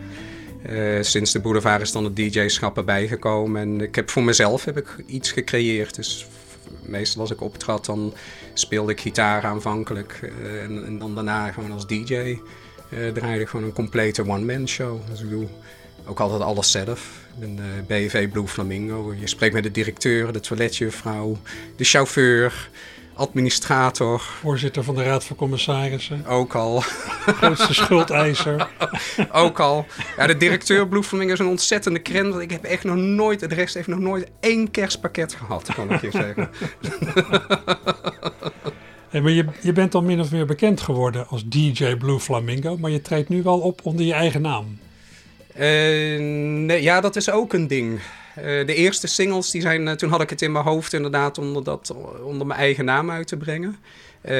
[0.63, 3.61] Eh, sinds de boulevard is dan het DJ-schap erbij gekomen.
[3.61, 5.95] En ik heb voor mezelf heb ik iets gecreëerd.
[5.95, 6.27] Dus
[6.81, 8.13] meestal als ik optrad, dan
[8.53, 10.19] speelde ik gitaar aanvankelijk.
[10.43, 12.37] eh, en, dan daarna gewoon als DJ eh,
[13.13, 14.99] draaide ik gewoon een complete one-man show.
[15.09, 15.47] Dus ik doe
[16.05, 17.27] ook altijd alles zelf.
[17.39, 19.13] Ik BV Blue Flamingo.
[19.19, 21.37] Je spreekt met de directeur, de toiletjuffrouw,
[21.75, 22.69] de chauffeur,
[23.19, 24.19] administrator.
[24.19, 26.25] Voorzitter van de Raad van Commissarissen.
[26.25, 26.79] Ook al.
[26.79, 28.67] Grootste schuldeiser.
[29.31, 29.85] ook al.
[30.17, 32.29] Ja, de directeur Blue Flamingo is een ontzettende krent.
[32.29, 35.91] Want ik heb echt nog nooit, de rest heeft nog nooit één kerstpakket gehad, kan
[35.91, 36.49] ik je zeggen.
[39.09, 42.77] Hey, maar je, je bent al min of meer bekend geworden als DJ Blue Flamingo,
[42.77, 44.79] maar je treedt nu wel op onder je eigen naam.
[45.53, 46.19] Eh,
[46.65, 47.99] nee, ja, dat is ook een ding.
[48.35, 51.37] Eh, de eerste singles, die zijn, eh, toen had ik het in mijn hoofd inderdaad
[51.37, 53.77] onder, dat, onder mijn eigen naam uit te brengen.
[54.21, 54.33] Eh,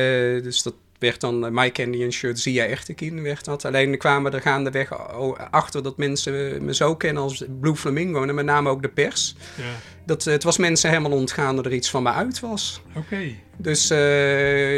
[0.43, 3.65] dus dat werd dan My Candy and Shirt Zia Echtekien werd dat.
[3.65, 5.12] Alleen kwamen er gaandeweg
[5.52, 9.36] achter dat mensen me zo kennen als Blue Flamingo en met name ook de pers.
[9.58, 9.63] Ja.
[10.06, 12.82] Dat, het was mensen helemaal ontgaan dat er iets van me uit was.
[12.95, 13.21] Oké.
[13.58, 13.88] Dus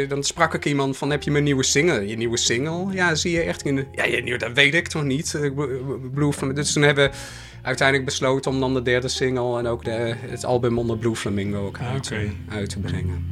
[0.08, 2.06] dan sprak ik iemand van, heb je mijn nieuwe single?
[2.06, 2.92] Je nieuwe single?
[2.92, 3.62] Ja, zie je echt.
[3.92, 5.38] Ja, nieuwe, dat weet ik toch niet.
[6.14, 6.60] Blue- Flamingo.
[6.60, 7.10] Dus toen hebben
[7.62, 9.58] uiteindelijk besloten om dan de derde single...
[9.58, 12.30] en ook de, het album onder Blue Flamingo ook uit, Oké.
[12.48, 13.26] uit te brengen.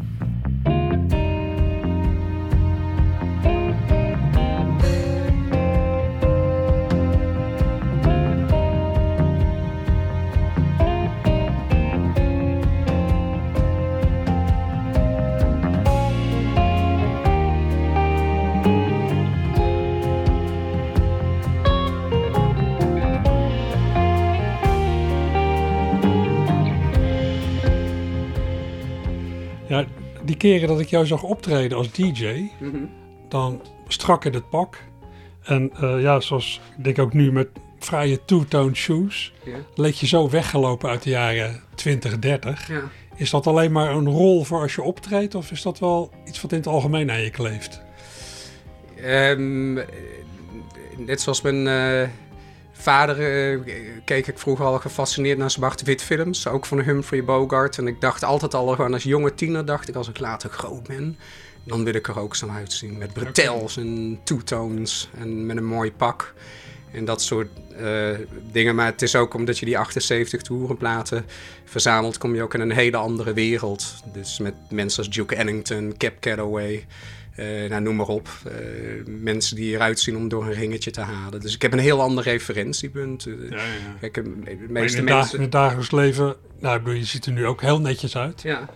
[30.41, 32.77] Keren dat ik jou zag optreden als DJ, Mhm.
[33.29, 34.83] dan strak in het pak.
[35.43, 37.49] En eh, ja, zoals ik denk ook nu met
[37.79, 39.57] fraaie two-tone shoes, Ja.
[39.75, 42.69] leek je zo weggelopen uit de jaren 20, 30.
[42.69, 42.81] Ja.
[43.17, 46.41] Is dat alleen maar een rol voor als je optreedt, of is dat wel iets
[46.41, 47.81] wat in het algemeen aan je kleeft?
[48.97, 49.37] Eh,
[50.97, 52.09] net zoals mijn eh,
[52.81, 53.59] vader eh,
[54.05, 56.47] keek ik vroeger al gefascineerd naar zwart-wit films.
[56.47, 57.79] Ook van Humphrey Bogart.
[57.79, 60.87] En ik dacht altijd al gewoon als jonge tiener, dacht ik als ik later groot
[60.87, 61.19] ben...
[61.65, 62.99] dan wil ik er ook zo uitzien.
[62.99, 66.35] Met bretels en two-tones en met een mooi pak.
[66.93, 68.09] En dat soort eh,
[68.53, 68.75] dingen.
[68.75, 71.25] Maar het is ook omdat je die 78 toerenplaten
[71.65, 72.19] verzamelt...
[72.19, 73.95] kom je ook in een hele andere wereld.
[74.13, 76.87] Dus met mensen als Duke Ellington, Cap Calloway...
[77.41, 78.29] eh, nou, noem maar op.
[78.45, 78.53] Eh,
[79.07, 81.41] mensen die eruit zien om door een ringetje te halen.
[81.41, 83.27] Dus ik heb een heel ander referentiepunt.
[83.27, 83.97] Eh, Ja, ja.
[84.01, 85.37] Kijk, de Maar in, meeste het mensen...
[85.37, 88.43] in het dagelijks leven, nou, ik bedoel, je ziet er nu ook heel netjes uit.
[88.43, 88.69] Ja.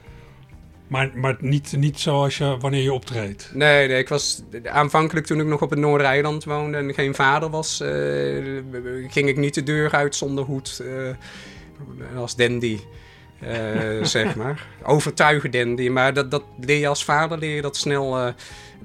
[0.87, 3.51] Maar, maar niet, niet zoals je wanneer je optreedt.
[3.55, 7.51] Nee, nee, ik was aanvankelijk toen ik nog op het Noordereiland woonde en geen vader
[7.51, 7.77] was,
[9.09, 10.83] ging ik niet de deur uit zonder hoed
[12.17, 12.79] als dandy.
[13.47, 14.67] Eh, zeg maar.
[14.83, 15.89] Overtuigen dandy.
[15.89, 18.33] Maar dat, dat leer je als vader leer je dat snel eh,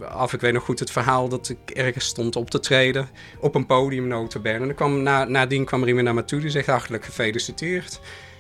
[0.02, 0.34] af.
[0.34, 3.10] Ik weet nog goed het verhaal dat ik ergens stond op te treden.
[3.40, 4.68] Op een podium notabene.
[4.68, 8.00] En kwam, na, nadien kwam er iemand naar me toe die zegt hartelijk gefeliciteerd.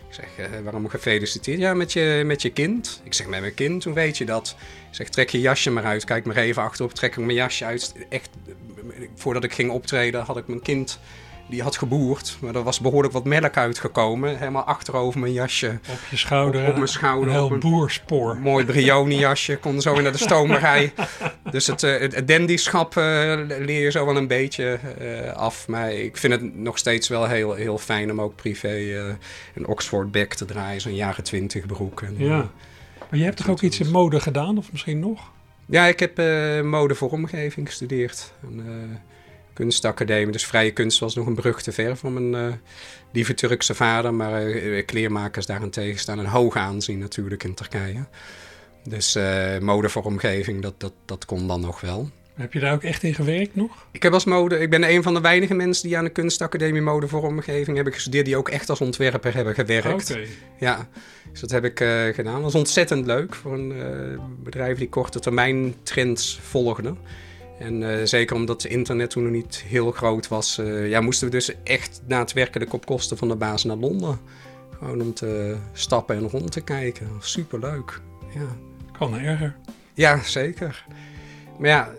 [0.09, 1.59] Ik zeg, eh, waarom gefeliciteerd?
[1.59, 3.01] Ja, met je, met je kind.
[3.03, 4.55] Ik zeg, met mijn kind, hoe weet je dat?
[4.89, 6.03] Ik zeg, trek je jasje maar uit.
[6.03, 7.95] Kijk maar even achterop, trek ik mijn jasje uit.
[8.09, 8.29] Echt,
[9.15, 10.99] voordat ik ging optreden had ik mijn kind,
[11.49, 12.37] die had geboerd.
[12.41, 14.37] Maar er was behoorlijk wat melk uitgekomen.
[14.37, 15.79] Helemaal achterover mijn jasje.
[15.89, 16.61] Op je schouder.
[16.61, 17.27] Op, op mijn schouder.
[17.27, 18.37] Een heel een boerspoor.
[18.37, 19.57] mooi Brioni jasje.
[19.57, 20.93] Kon zo naar de stomerij.
[21.51, 23.03] dus het, eh, het, het dandyschap eh,
[23.47, 25.67] leer je zo wel een beetje eh, af.
[25.67, 28.67] Maar ik vind het nog steeds wel heel, heel fijn om ook privé
[29.55, 30.81] een Oxford bag te draaien.
[30.81, 32.01] Zo'n jaren twintig broek.
[32.01, 32.49] En, Ja.
[33.09, 35.31] Maar je hebt toch ook iets in mode gedaan, of misschien nog?
[35.65, 36.17] Ja, ik heb
[36.63, 38.33] mode vormgeving gestudeerd.
[38.43, 38.97] Aan eh
[39.59, 40.31] kunstacademie.
[40.31, 42.53] Dus vrije kunst was nog een brug te ver van mijn eh,
[43.11, 44.13] lieve Turkse vader.
[44.13, 48.05] Maar eh, kleermakers daarentegen staan een hoog aanzien natuurlijk in Turkije.
[48.83, 49.17] Dus
[49.59, 52.09] mode vormgeving, dat, dat, dat kon dan nog wel.
[52.33, 53.87] Heb je daar ook echt in gewerkt nog?
[53.91, 56.81] Ik, heb als mode, ik ben een van de weinige mensen die aan de kunstacademie
[56.81, 58.25] mode vormgeving hebben gestudeerd.
[58.25, 60.11] Die ook echt als ontwerper hebben gewerkt.
[60.11, 60.25] Oké.
[60.59, 60.87] Ja,
[61.31, 61.77] dus dat heb ik
[62.15, 62.33] gedaan.
[62.33, 63.73] Dat was ontzettend leuk voor een
[64.43, 66.95] bedrijf die korte termijn trends volgde.
[67.59, 71.27] En eh, zeker omdat het internet toen nog niet heel groot was, eh, ja, moesten
[71.27, 74.19] we dus echt daadwerkelijk op kosten van de baas naar Londen.
[74.77, 77.07] Gewoon om te stappen en rond te kijken.
[77.19, 78.01] Superleuk.
[78.33, 78.47] Ja.
[78.97, 79.55] Kan erger.
[79.93, 80.85] Ja, zeker.
[81.57, 81.91] Maar ja,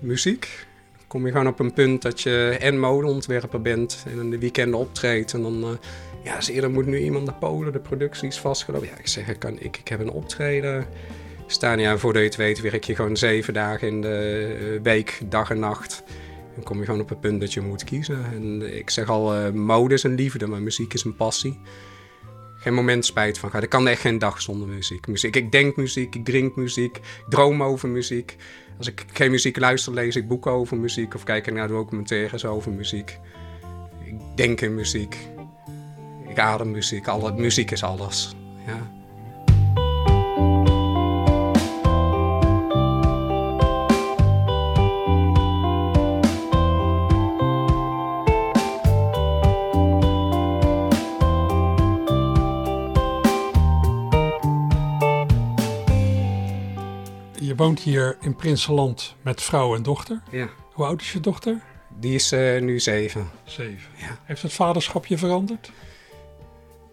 [0.00, 0.66] muziek.
[0.96, 4.38] Dan kom je gewoon op een punt dat je en modeontwerper bent en in de
[4.38, 5.32] weekenden optreedt.
[5.32, 5.70] En dan, eh,
[6.24, 8.88] ja, eerder moet nu iemand naar Polen, de productie is vastgelopen.
[8.88, 10.86] Ja, ik zeg, ik, kan, ik, ik heb een optreden
[11.46, 11.78] staan.
[11.78, 15.50] Ja, voordat je het weet werk je gewoon zeven dagen in de eh, week, dag
[15.50, 16.02] en nacht.
[16.54, 18.24] Dan kom je gewoon op het punt dat je moet kiezen.
[18.32, 21.58] En ik zeg al, eh, mode is een liefde, maar muziek is een passie
[22.66, 23.64] geen moment spijt van gehad.
[23.64, 25.06] Ik kan echt geen dag zonder muziek.
[25.06, 25.36] muziek.
[25.36, 28.36] Ik denk muziek, ik drink muziek, ik droom over muziek.
[28.78, 32.44] Als ik geen muziek luister, lees ik boeken over muziek of kijk ik naar documentaires
[32.44, 33.18] over muziek.
[34.04, 35.16] ik denk in muziek.
[36.28, 37.08] Ik adem muziek.
[37.08, 38.36] Alle, muziek is alles.
[38.66, 38.95] Ja.
[57.56, 60.22] Woont hier in Prinsenland met vrouw en dochter.
[60.30, 60.48] Ja.
[60.72, 61.60] Hoe oud is je dochter?
[61.98, 63.30] Die is eh, nu zeven.
[63.44, 63.90] Zeven.
[64.24, 65.70] Heeft het vaderschap je veranderd?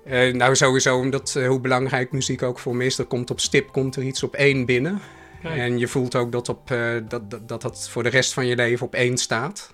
[0.05, 2.97] Eh, nou, sowieso omdat eh, hoe belangrijk muziek ook voor me is.
[2.97, 5.01] Er komt op stip komt er iets op één binnen.
[5.41, 5.57] Kijk.
[5.57, 6.67] En je voelt ook dat, op,
[7.07, 9.73] dat, dat, dat dat voor de rest van je leven op één staat.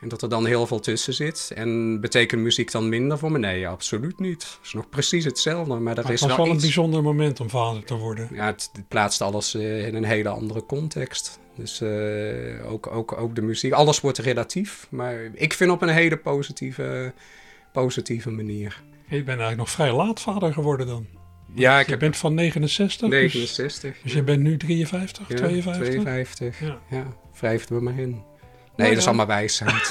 [0.00, 1.52] En dat er dan heel veel tussen zit.
[1.54, 3.38] En betekent muziek dan minder voor me?
[3.38, 4.42] Nee, absoluut niet.
[4.42, 5.72] Het is nog precies hetzelfde.
[5.72, 8.28] Maar Maar is het was wel wel een bijzonder moment om vader te worden.
[8.32, 11.38] Ja, het, het plaatst alles eh, in een hele andere context.
[11.54, 13.72] Dus eh, ook, ook, ook de muziek.
[13.72, 14.86] Alles wordt relatief.
[14.90, 17.12] Maar ik vind op een hele positieve,
[17.72, 18.82] positieve manier.
[19.04, 21.06] Je bent eigenlijk nog vrij laat vader geworden dan.
[21.54, 23.08] Ja, ik je heb bent van 69?
[23.10, 23.96] dus- 69.
[24.02, 25.88] Dus, je bent nu 53, Ja, 52?
[25.88, 26.60] 52.
[26.60, 26.78] Ja.
[26.90, 28.22] Ja, wrijf het er maar in.
[28.76, 29.90] Nee, dat is allemaal wijsheid.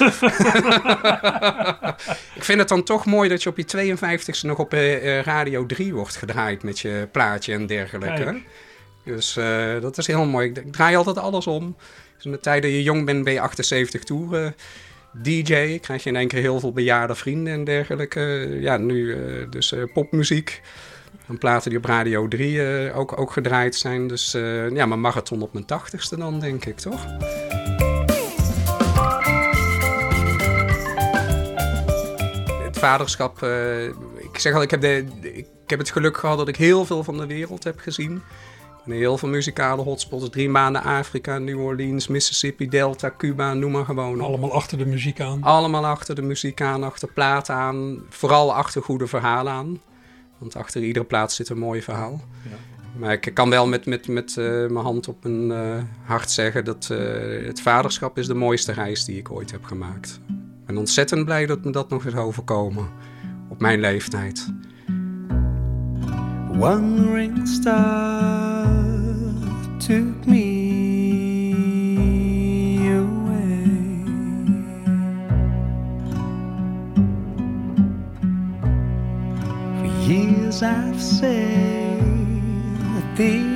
[2.34, 5.24] ik vind het dan toch mooi dat je op je 52e nog op eh, eh,
[5.24, 8.22] Radio 3 wordt gedraaid met je plaatje en dergelijke.
[8.22, 8.42] Kijk.
[9.04, 10.48] Dus eh, dat is heel mooi.
[10.48, 11.76] Ik, draai altijd alles om.
[12.16, 14.54] Dus in de tijd dat je jong bent, ben je 78 toeren.
[15.12, 18.56] DJ, krijg je in één keer heel veel bejaarde vrienden en dergelijke.
[18.60, 19.16] Ja, nu
[19.50, 20.60] dus popmuziek.
[21.26, 24.06] Dan platen die op Radio 3 eh, ook, ook gedraaid zijn.
[24.06, 24.32] Dus
[24.72, 27.06] ja, mijn marathon op mijn 80ste dan, denk ik, toch?
[32.76, 36.48] Het vaderschap, eh, ik zeg al, ik heb, de, ik heb het geluk gehad dat
[36.48, 38.22] ik heel veel van de wereld heb gezien.
[38.84, 43.84] En heel veel muzikale hotspots, drie maanden Afrika, New Orleans, Mississippi, Delta, Cuba, noem maar
[43.84, 44.20] gewoon.
[44.20, 45.42] Allemaal achter de muziek aan.
[45.42, 47.98] Allemaal achter de muziek aan, achter platen aan.
[48.08, 49.80] Vooral achter goede verhalen aan.
[50.38, 52.20] Want achter iedere plaat zit een mooi verhaal.
[52.98, 56.64] Maar ik kan wel met, met, met eh, mijn hand op mijn eh, hart zeggen
[56.64, 56.86] dat
[57.46, 60.20] het vaderschap is de mooiste reis die ik ooit heb gemaakt.
[60.66, 62.88] Ben ontzettend blij dat me dat nog is overkomen.
[63.48, 64.52] Op mijn leeftijd.
[66.58, 68.66] One ring star
[69.78, 70.44] took me
[72.96, 74.04] away.
[79.78, 80.96] For years I've
[83.16, 83.55] the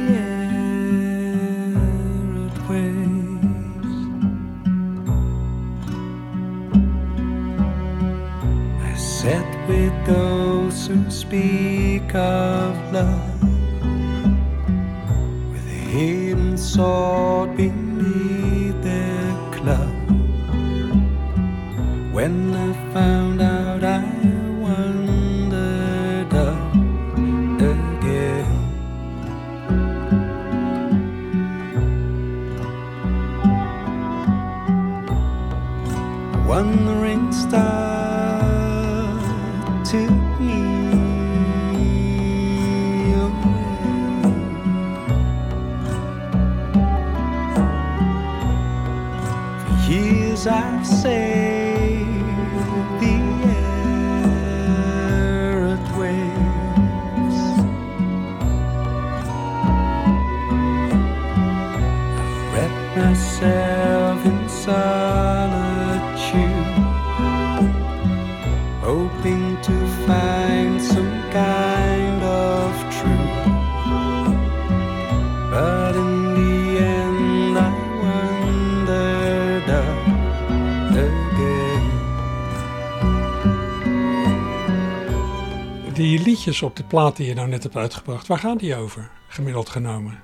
[86.62, 90.22] op de plaat die je nou net hebt uitgebracht, waar gaan die over, gemiddeld genomen?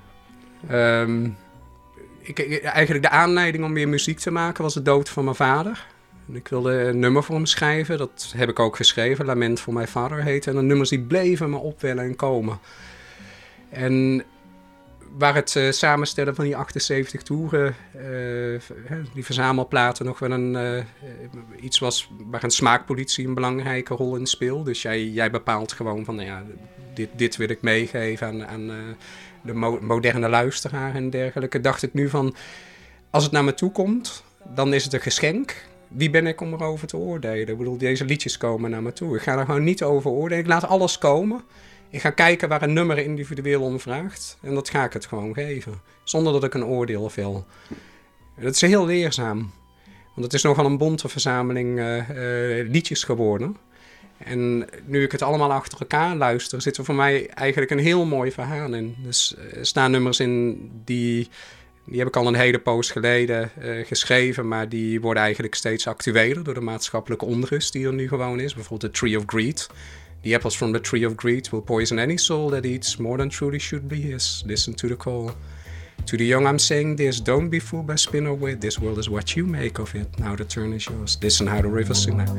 [0.67, 1.29] Ehm,
[2.21, 5.85] ik, eigenlijk de aanleiding om weer muziek te maken was de dood van mijn vader.
[6.27, 7.97] En ik wilde een nummer voor hem schrijven.
[7.97, 9.25] Dat heb ik ook geschreven.
[9.25, 10.49] Lament voor mijn vader heette.
[10.49, 12.59] En de nummers die bleven me opwellen en komen.
[13.69, 14.23] En
[15.17, 18.01] waar het eh, samenstellen van die 78 toeren, eh,
[18.85, 20.85] hè, die verzamelplaten, nog wel een, eh, eh,
[21.61, 24.65] iets was waar een smaakpolitie een belangrijke rol in speelt.
[24.65, 26.43] Dus jij, jij bepaalt gewoon van, nou ja,
[26.93, 28.75] dit, dit wil ik meegeven aan, eh,
[29.41, 31.61] de mo- moderne luisteraar en dergelijke.
[31.61, 32.35] Dacht ik nu van,
[33.09, 34.23] als het naar me toe komt,
[34.55, 35.55] dan is het een geschenk.
[35.87, 37.47] Wie ben ik om erover te oordelen?
[37.47, 39.15] Ik bedoel, deze liedjes komen naar me toe.
[39.15, 40.43] Ik ga er gewoon niet over oordelen.
[40.43, 41.41] Ik laat alles komen.
[41.89, 44.37] Ik ga kijken waar een nummer individueel om vraagt.
[44.41, 45.81] En dat ga ik het gewoon geven.
[46.03, 47.45] Zonder dat ik een oordeel wil.
[48.39, 49.51] Dat is heel leerzaam.
[50.13, 53.57] Want het is nogal een bonte verzameling eh, eh, liedjes geworden.
[54.17, 58.05] En nu ik het allemaal achter elkaar luister, zit er voor mij eigenlijk een heel
[58.05, 58.95] mooi verhaal in.
[58.97, 61.29] Dus er staan nummers in die,
[61.85, 65.87] die heb ik al een hele poos geleden eh, geschreven, maar die worden eigenlijk steeds
[65.87, 68.53] actueler door de maatschappelijke onrust die er nu gewoon is.
[68.53, 69.69] Bijvoorbeeld The Tree of Greed.
[70.23, 73.29] The apples from the tree of greed will poison any soul that eats more than
[73.29, 74.43] truly should be his.
[74.45, 75.31] Listen to the call.
[76.05, 78.61] To the young I'm saying this, don't be fooled by spin or wit.
[78.61, 80.19] This world is what you make of it.
[80.19, 81.17] Now the turn is yours.
[81.21, 82.33] Listen how the river sing now.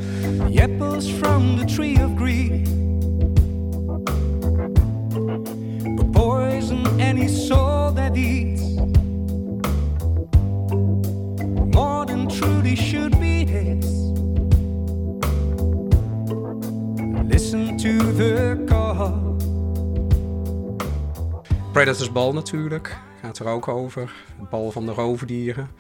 [0.49, 2.67] The apples from the tree of greed
[5.97, 8.63] will poison any soul that eats
[11.75, 13.18] more than truly should
[21.79, 24.13] Predators Ball natuurlijk, gaat er ook over.
[24.39, 25.71] Het bal van de roofdieren.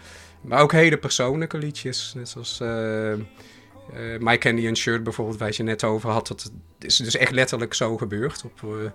[0.40, 3.14] Maar ook hele persoonlijke liedjes, net zoals eh,
[4.18, 6.28] My Candy and Shirt bijvoorbeeld, waar je net over had.
[6.28, 8.44] Dat is dus echt letterlijk zo gebeurd.
[8.44, 8.90] Op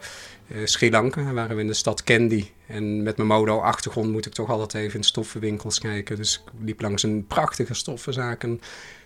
[0.48, 2.46] eh, Sri Lanka waren we in de stad Candy.
[2.68, 6.16] En met mijn modo-achtergrond moet ik toch altijd even in stoffenwinkels kijken.
[6.16, 8.62] Dus ik liep langs een prachtige stoffenzaak en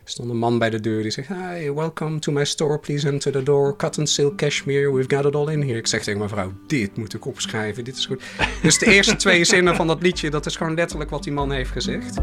[0.10, 1.28] stond een man bij de deur die zegt...
[1.28, 3.76] Hi, welcome to my store, please enter the door.
[3.76, 5.78] Cotton, silk, cashmere, we've got it all in here.
[5.78, 8.24] Ik zeg tegen mijn vrouw, dit moet ik opschrijven, dit is goed.
[8.62, 11.52] Dus de eerste twee zinnen van dat liedje, dat is gewoon letterlijk wat die man
[11.52, 12.18] heeft gezegd.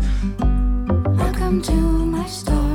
[1.16, 1.72] Welcome to
[2.05, 2.74] my store.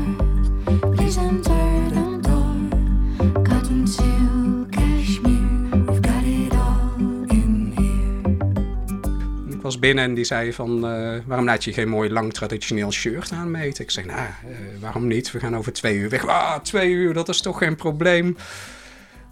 [9.69, 13.31] Was binnen en die zei van, eh, waarom laat je geen mooi lang traditioneel shirt
[13.31, 13.83] aanmeten?
[13.83, 15.31] Ik zeg, nou, eh, waarom niet?
[15.31, 16.27] We gaan over twee uur weg.
[16.27, 18.37] Ah, twee uur, dat is toch geen probleem?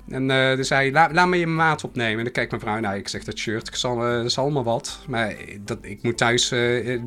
[0.10, 2.18] En toen zei hij, "La- laat me je maat opnemen.
[2.18, 5.00] En dan kijkt mijn vrouw, nou, ik zeg, dat shirt ik zal, zal me wat.
[5.08, 6.54] Maar dat, ik moet thuis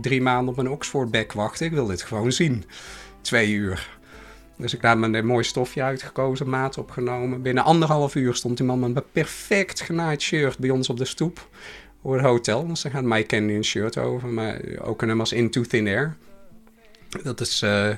[0.00, 1.66] drie maanden op een Oxford bag wachten.
[1.66, 2.64] Ik wil dit gewoon zien.
[3.20, 3.98] Twee uur.
[4.56, 7.42] Dus ik laat me een mooi stofje uitgekozen, maat opgenomen.
[7.42, 11.04] Binnen anderhalf uur stond die man met een perfect genaaid shirt bij ons op de
[11.04, 11.48] stoep.
[12.02, 12.66] Voor het hotel.
[12.66, 14.28] Dus dan gaat My Candy een shirt over.
[14.28, 16.16] Maar ook een nummer als Into Thin Air.
[17.22, 17.90] Dat is eh,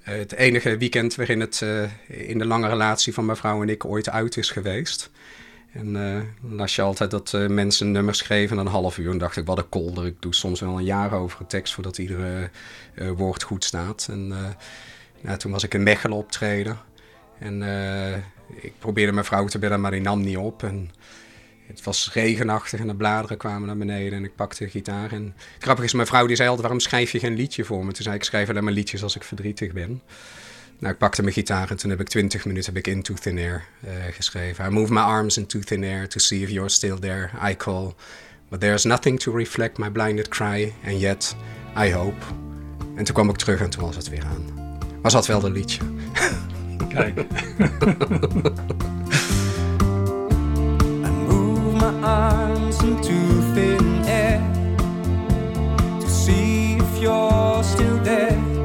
[0.00, 3.84] het enige weekend waarin het eh, in de lange relatie van mijn vrouw en ik
[3.84, 5.10] ooit uit is geweest.
[5.72, 9.10] En eh, dan las je altijd dat eh, mensen nummers schreven in een half uur.
[9.10, 10.06] En dacht ik, wat een kolder.
[10.06, 12.50] Ik doe soms wel een jaar over een tekst voordat iedere
[12.94, 14.06] eh, woord goed staat.
[14.10, 14.48] En eh,
[15.20, 16.78] nou, toen was ik in Mechelen optreden.
[17.38, 18.16] En eh,
[18.60, 20.62] ik probeerde mijn vrouw te bellen, maar die nam niet op.
[20.62, 20.90] En
[21.70, 25.12] het was regenachtig en de bladeren kwamen naar beneden en ik pakte de gitaar.
[25.12, 27.92] En grappig is, mijn vrouw die zei altijd, waarom schrijf je geen liedje voor me?
[27.92, 30.02] Toen zei ik, ik schrijf alleen maar liedjes als ik verdrietig ben.
[30.78, 33.38] Nou, ik pakte mijn gitaar en toen heb ik 20 minuten heb ik Into Thin
[33.38, 34.64] Air eh, geschreven.
[34.66, 37.30] I move my arms into thin air to see if you're still there.
[37.50, 37.94] I call,
[38.48, 40.72] but there's nothing to reflect my blinded cry.
[40.84, 41.36] And yet,
[41.76, 42.24] I hope.
[42.96, 44.78] En toen kwam ik terug en toen was het weer aan.
[45.02, 45.80] Was dat wel een liedje?
[46.88, 47.26] Kijk.
[52.04, 53.16] arms into
[53.54, 54.40] thin air
[56.00, 58.59] to see if you're still there.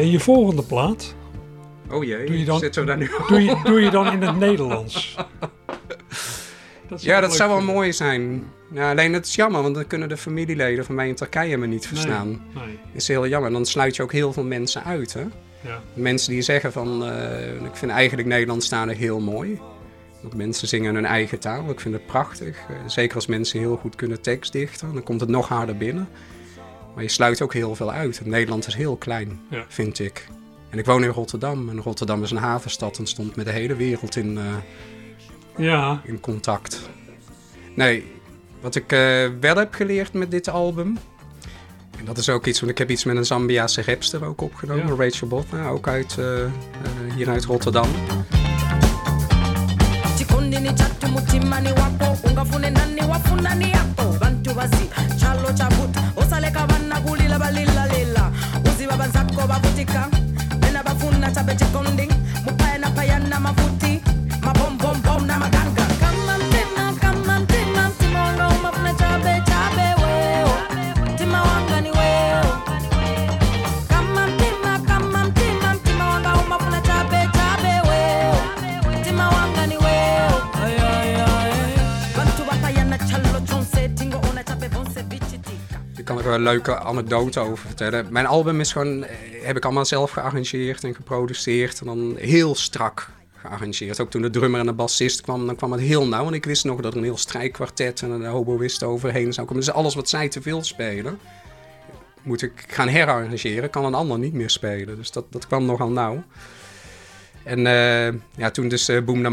[0.00, 1.14] En je volgende plaat,
[1.90, 4.22] Oh jee, Doe je dan- zitten we daar nu doe je, doe je dan in
[4.22, 5.16] het Nederlands?
[6.88, 7.74] Dat ja, dat zou wel vinden.
[7.74, 8.44] mooi zijn.
[8.72, 11.66] Ja, alleen het is jammer, want dan kunnen de familieleden van mij in Turkije me
[11.66, 12.28] niet verstaan.
[12.54, 12.78] nee.
[12.92, 13.50] is heel jammer.
[13.52, 15.12] Dan sluit je ook heel veel mensen uit.
[15.12, 15.20] Hè?
[15.60, 15.80] Ja.
[15.94, 19.60] Mensen die zeggen van, eh, ik vind eigenlijk Nederlandstalig heel mooi.
[20.22, 21.70] Dat mensen zingen hun eigen taal.
[21.70, 22.56] Ik vind het prachtig.
[22.68, 24.92] Eh, zeker als mensen heel goed kunnen tekstdichten.
[24.94, 26.08] Dan komt het nog harder binnen.
[26.94, 28.20] Maar je sluit ook heel veel uit.
[28.24, 29.64] Nederland is heel klein, Ja.
[29.68, 30.26] vind ik.
[30.70, 31.68] En ik woon in Rotterdam.
[31.68, 34.44] En Rotterdam is een havenstad en stond met de hele wereld in, eh,
[35.66, 36.88] Ja, in contact.
[37.74, 38.12] Nee,
[38.60, 40.98] wat ik eh, wel heb geleerd met dit album.
[41.98, 44.96] En dat is ook iets, want ik heb iets met een Zambiaanse rapster ook opgenomen.
[44.96, 46.50] Rachel Botna, ook uit, eh, eh,
[47.14, 47.88] hier uit Rotterdam.
[51.76, 52.72] Wako ungafune
[53.68, 54.18] yako
[55.18, 56.66] chalo chavuta osaleka
[57.00, 58.30] kulila balila lila.
[58.64, 60.08] Uziva bazako bavutika
[60.60, 62.08] tena bafuna tabetikondi
[62.44, 63.69] mupaya na paya na mafuta.
[86.34, 88.06] Een leuke anekdote over vertellen.
[88.10, 91.80] Mijn album is gewoon, eh, heb ik allemaal zelf gearrangeerd en geproduceerd.
[91.80, 94.00] En dan heel strak gearrangeerd.
[94.00, 96.26] Ook toen de drummer en de bassist kwam, dan kwam het heel nauw.
[96.26, 99.64] En ik wist nog dat er een heel strijkkwartet en een hoboïst overheen zou komen.
[99.64, 101.18] Dus alles wat zij te veel spelen,
[102.22, 103.70] moet ik gaan herarrangeren.
[103.70, 104.96] Kan een ander niet meer spelen.
[104.96, 106.24] Dus dat, dat kwam nogal nauw.
[107.50, 109.26] En eh, ja, toen dus uh, Boom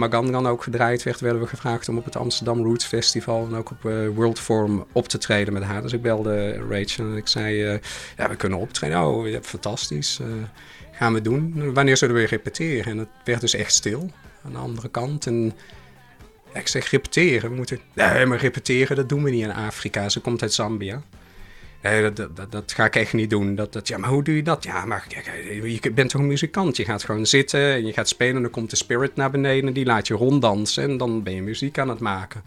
[0.47, 3.85] ook gedraaid werd, werden we gevraagd om op het Amsterdam Roots Festival en ook op
[3.85, 5.81] eh, World Forum op te treden met haar.
[5.81, 7.79] Dus ik belde Rachel en ik zei, eh,
[8.17, 9.05] ja, we kunnen optreden.
[9.05, 10.19] Oh, fantastisch.
[10.19, 10.27] eh,
[10.91, 11.73] gaan we doen.
[11.73, 12.91] Wanneer zullen we repeteren?
[12.91, 14.11] En het werd dus echt stil
[14.45, 15.25] aan de andere kant.
[15.25, 15.53] En
[16.53, 17.53] ik zeg, repeteren?
[17.53, 17.79] Moeten...
[17.93, 20.09] Nee, maar repeteren, dat doen we niet in Afrika.
[20.09, 21.01] Ze komt uit Zambia.
[21.81, 23.55] Nee, dat, dat, dat, ga ik echt niet doen.
[23.55, 24.63] Dat, dat, ja, maar hoe doe je dat?
[24.63, 25.05] Ja, maar
[25.63, 26.77] je bent toch een muzikant?
[26.77, 29.73] Je gaat gewoon zitten en je gaat spelen en dan komt de spirit naar beneden.
[29.73, 32.41] Die laat je ronddansen en dan ben je muziek aan het maken.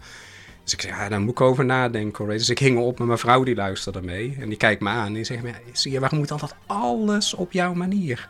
[0.63, 2.25] Dus ik zeg, ja, daar moet ik over nadenken.
[2.25, 2.33] hoor.
[2.33, 4.37] Dus ik hing op met mijn vrouw, die luisterde mee.
[4.39, 7.33] En die kijkt me aan en die zegt, maar, zie je, waarom moet altijd alles
[7.33, 8.29] op jouw manier?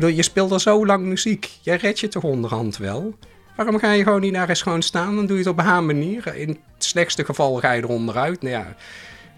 [0.00, 1.50] Je speelt al zo lang muziek.
[1.62, 3.14] Jij redt je toch onderhand wel?
[3.56, 5.16] Waarom ga je gewoon niet daar eens gewoon staan?
[5.16, 6.36] Dan doe je het op haar manier.
[6.36, 8.42] In het slechtste geval ga je er onderuit.
[8.42, 8.76] Nou ja,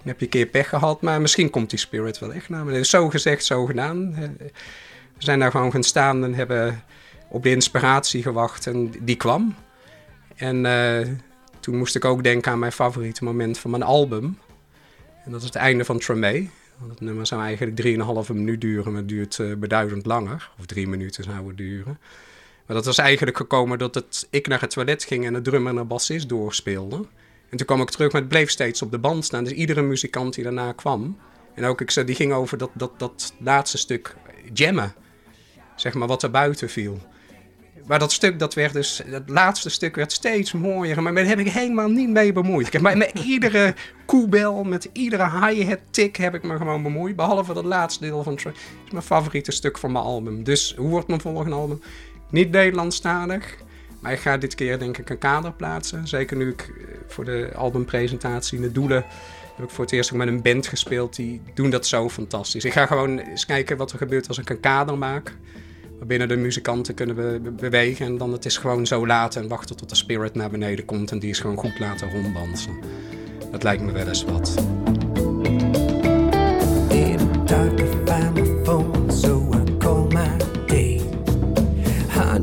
[0.09, 1.03] heb je een keer pech gehad.
[1.03, 2.87] Maar misschien komt die spirit wel echt naar beneden.
[2.87, 4.15] Zo gezegd, zo gedaan.
[4.15, 4.29] Eh,
[5.17, 6.85] We zijn daar gewoon gaan staan en hebben
[7.29, 8.67] op de inspiratie gewacht.
[8.67, 9.55] En die kwam.
[10.37, 11.07] En eh,
[11.61, 14.39] toen moest ik ook denken aan mijn favoriete moment van mijn album.
[15.25, 16.49] En dat is het einde van Tremé.
[16.79, 20.51] Want het nummer zou eigenlijk 3,5 minuut duren, maar het duurt eh, beduidend langer.
[20.59, 21.99] Of drie minuten zou het duren.
[22.67, 25.73] Maar dat was eigenlijk gekomen dat het, ik naar het toilet ging en de drummer
[25.73, 27.05] en de bassist doorspeelde.
[27.51, 29.45] En toen kwam ik terug, maar het bleef steeds op de band staan.
[29.45, 31.19] Dus iedere muzikant die daarna kwam.
[31.55, 34.17] En ook ik zei, die ging over dat, dat, dat laatste stuk
[34.53, 34.95] jammen.
[35.77, 36.99] Zeg maar, wat er buiten viel.
[37.87, 41.03] Maar dat stuk, dat werd dus, dat laatste stuk werd steeds mooier.
[41.03, 42.67] Maar daar heb ik helemaal niet mee bemoeid.
[42.67, 43.75] Ik heb met, iedere
[44.07, 47.17] koebel, met iedere hi-hat tik heb ik me gewoon bemoeid.
[47.17, 48.45] Behalve dat laatste deel van is
[48.91, 50.45] mijn favoriete stuk van mijn album.
[50.45, 51.81] Dus hoe wordt mijn volgende album?
[52.31, 53.57] Niet Nederlandstalig.
[54.01, 56.09] Maar ik ga dit keer denk ik een kader plaatsen.
[56.09, 59.05] Zeker nu ik eh, voor de albumpresentatie de Doelen...
[59.57, 61.17] heb ik voor het eerst met een band gespeeld.
[61.17, 62.65] Die doen dat zo fantastisch.
[62.65, 65.37] Ik ga gewoon eens kijken wat er gebeurt als ik een kader maak.
[65.99, 68.07] Waarbinnen de muzikanten kunnen be- bewegen.
[68.07, 71.11] En dan het is gewoon zo laten en wachten tot de spirit naar beneden komt.
[71.11, 72.79] En die is gewoon goed laten ronddansen.
[73.51, 74.55] Dat lijkt me wel eens wat.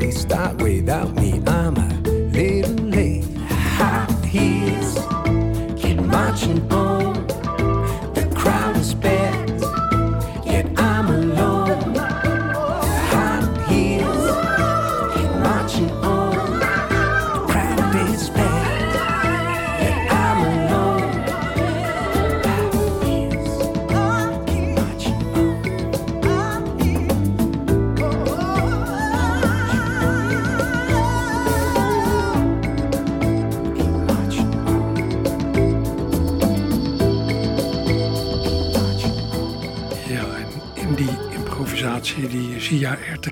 [0.06, 1.90] Honey, start without me, I'm a
[2.30, 3.26] little late.
[3.80, 5.00] Hot heels,
[5.82, 7.15] keep marching on.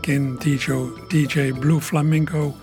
[0.03, 0.71] Ertekin, DJ,
[1.07, 2.55] DJ Blue Flamingo,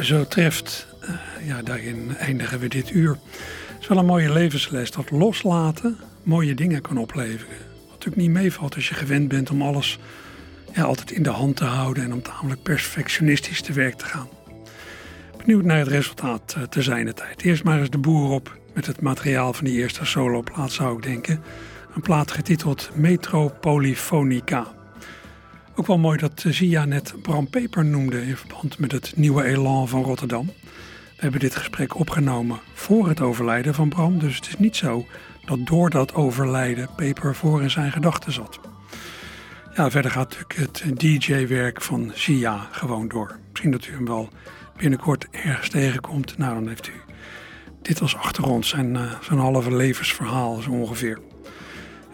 [0.00, 3.18] zo treft, eh, ja, daarin eindigen we dit uur.
[3.66, 7.56] Het is wel een mooie levensles dat loslaten mooie dingen kan opleveren.
[7.80, 9.98] Wat natuurlijk niet meevalt als je gewend bent om alles
[10.72, 14.28] ja, altijd in de hand te houden en om tamelijk perfectionistisch te werk te gaan.
[15.36, 17.42] Benieuwd naar het resultaat eh, te zijn de tijd.
[17.42, 21.02] Eerst maar eens de boer op met het materiaal van die eerste soloplaat zou ik
[21.02, 21.42] denken.
[21.94, 24.82] Een plaat getiteld Metropolyphonica.
[25.76, 29.88] Ook wel mooi dat Zia net Bram Peper noemde in verband met het nieuwe elan
[29.88, 30.46] van Rotterdam.
[31.16, 35.06] We hebben dit gesprek opgenomen voor het overlijden van Bram, dus het is niet zo
[35.44, 38.60] dat door dat overlijden Peper voor in zijn gedachten zat.
[39.76, 43.38] Ja, verder gaat natuurlijk het DJ-werk van Zia gewoon door.
[43.50, 44.28] Misschien dat u hem wel
[44.76, 46.38] binnenkort ergens tegenkomt.
[46.38, 46.92] Nou, dan heeft u
[47.82, 51.18] dit als achtergrond, zijn, eh, zijn halve levensverhaal zo ongeveer.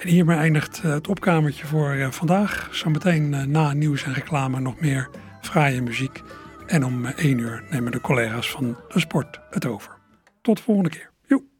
[0.00, 2.68] En hiermee eindigt eh, het opkamertje voor eh, vandaag.
[2.72, 5.08] Zometeen eh, na nieuws en reclame nog meer
[5.40, 6.22] fraaie muziek.
[6.66, 9.92] En om 1 uur nemen de collega's van de sport het over.
[10.42, 11.10] Tot de volgende keer.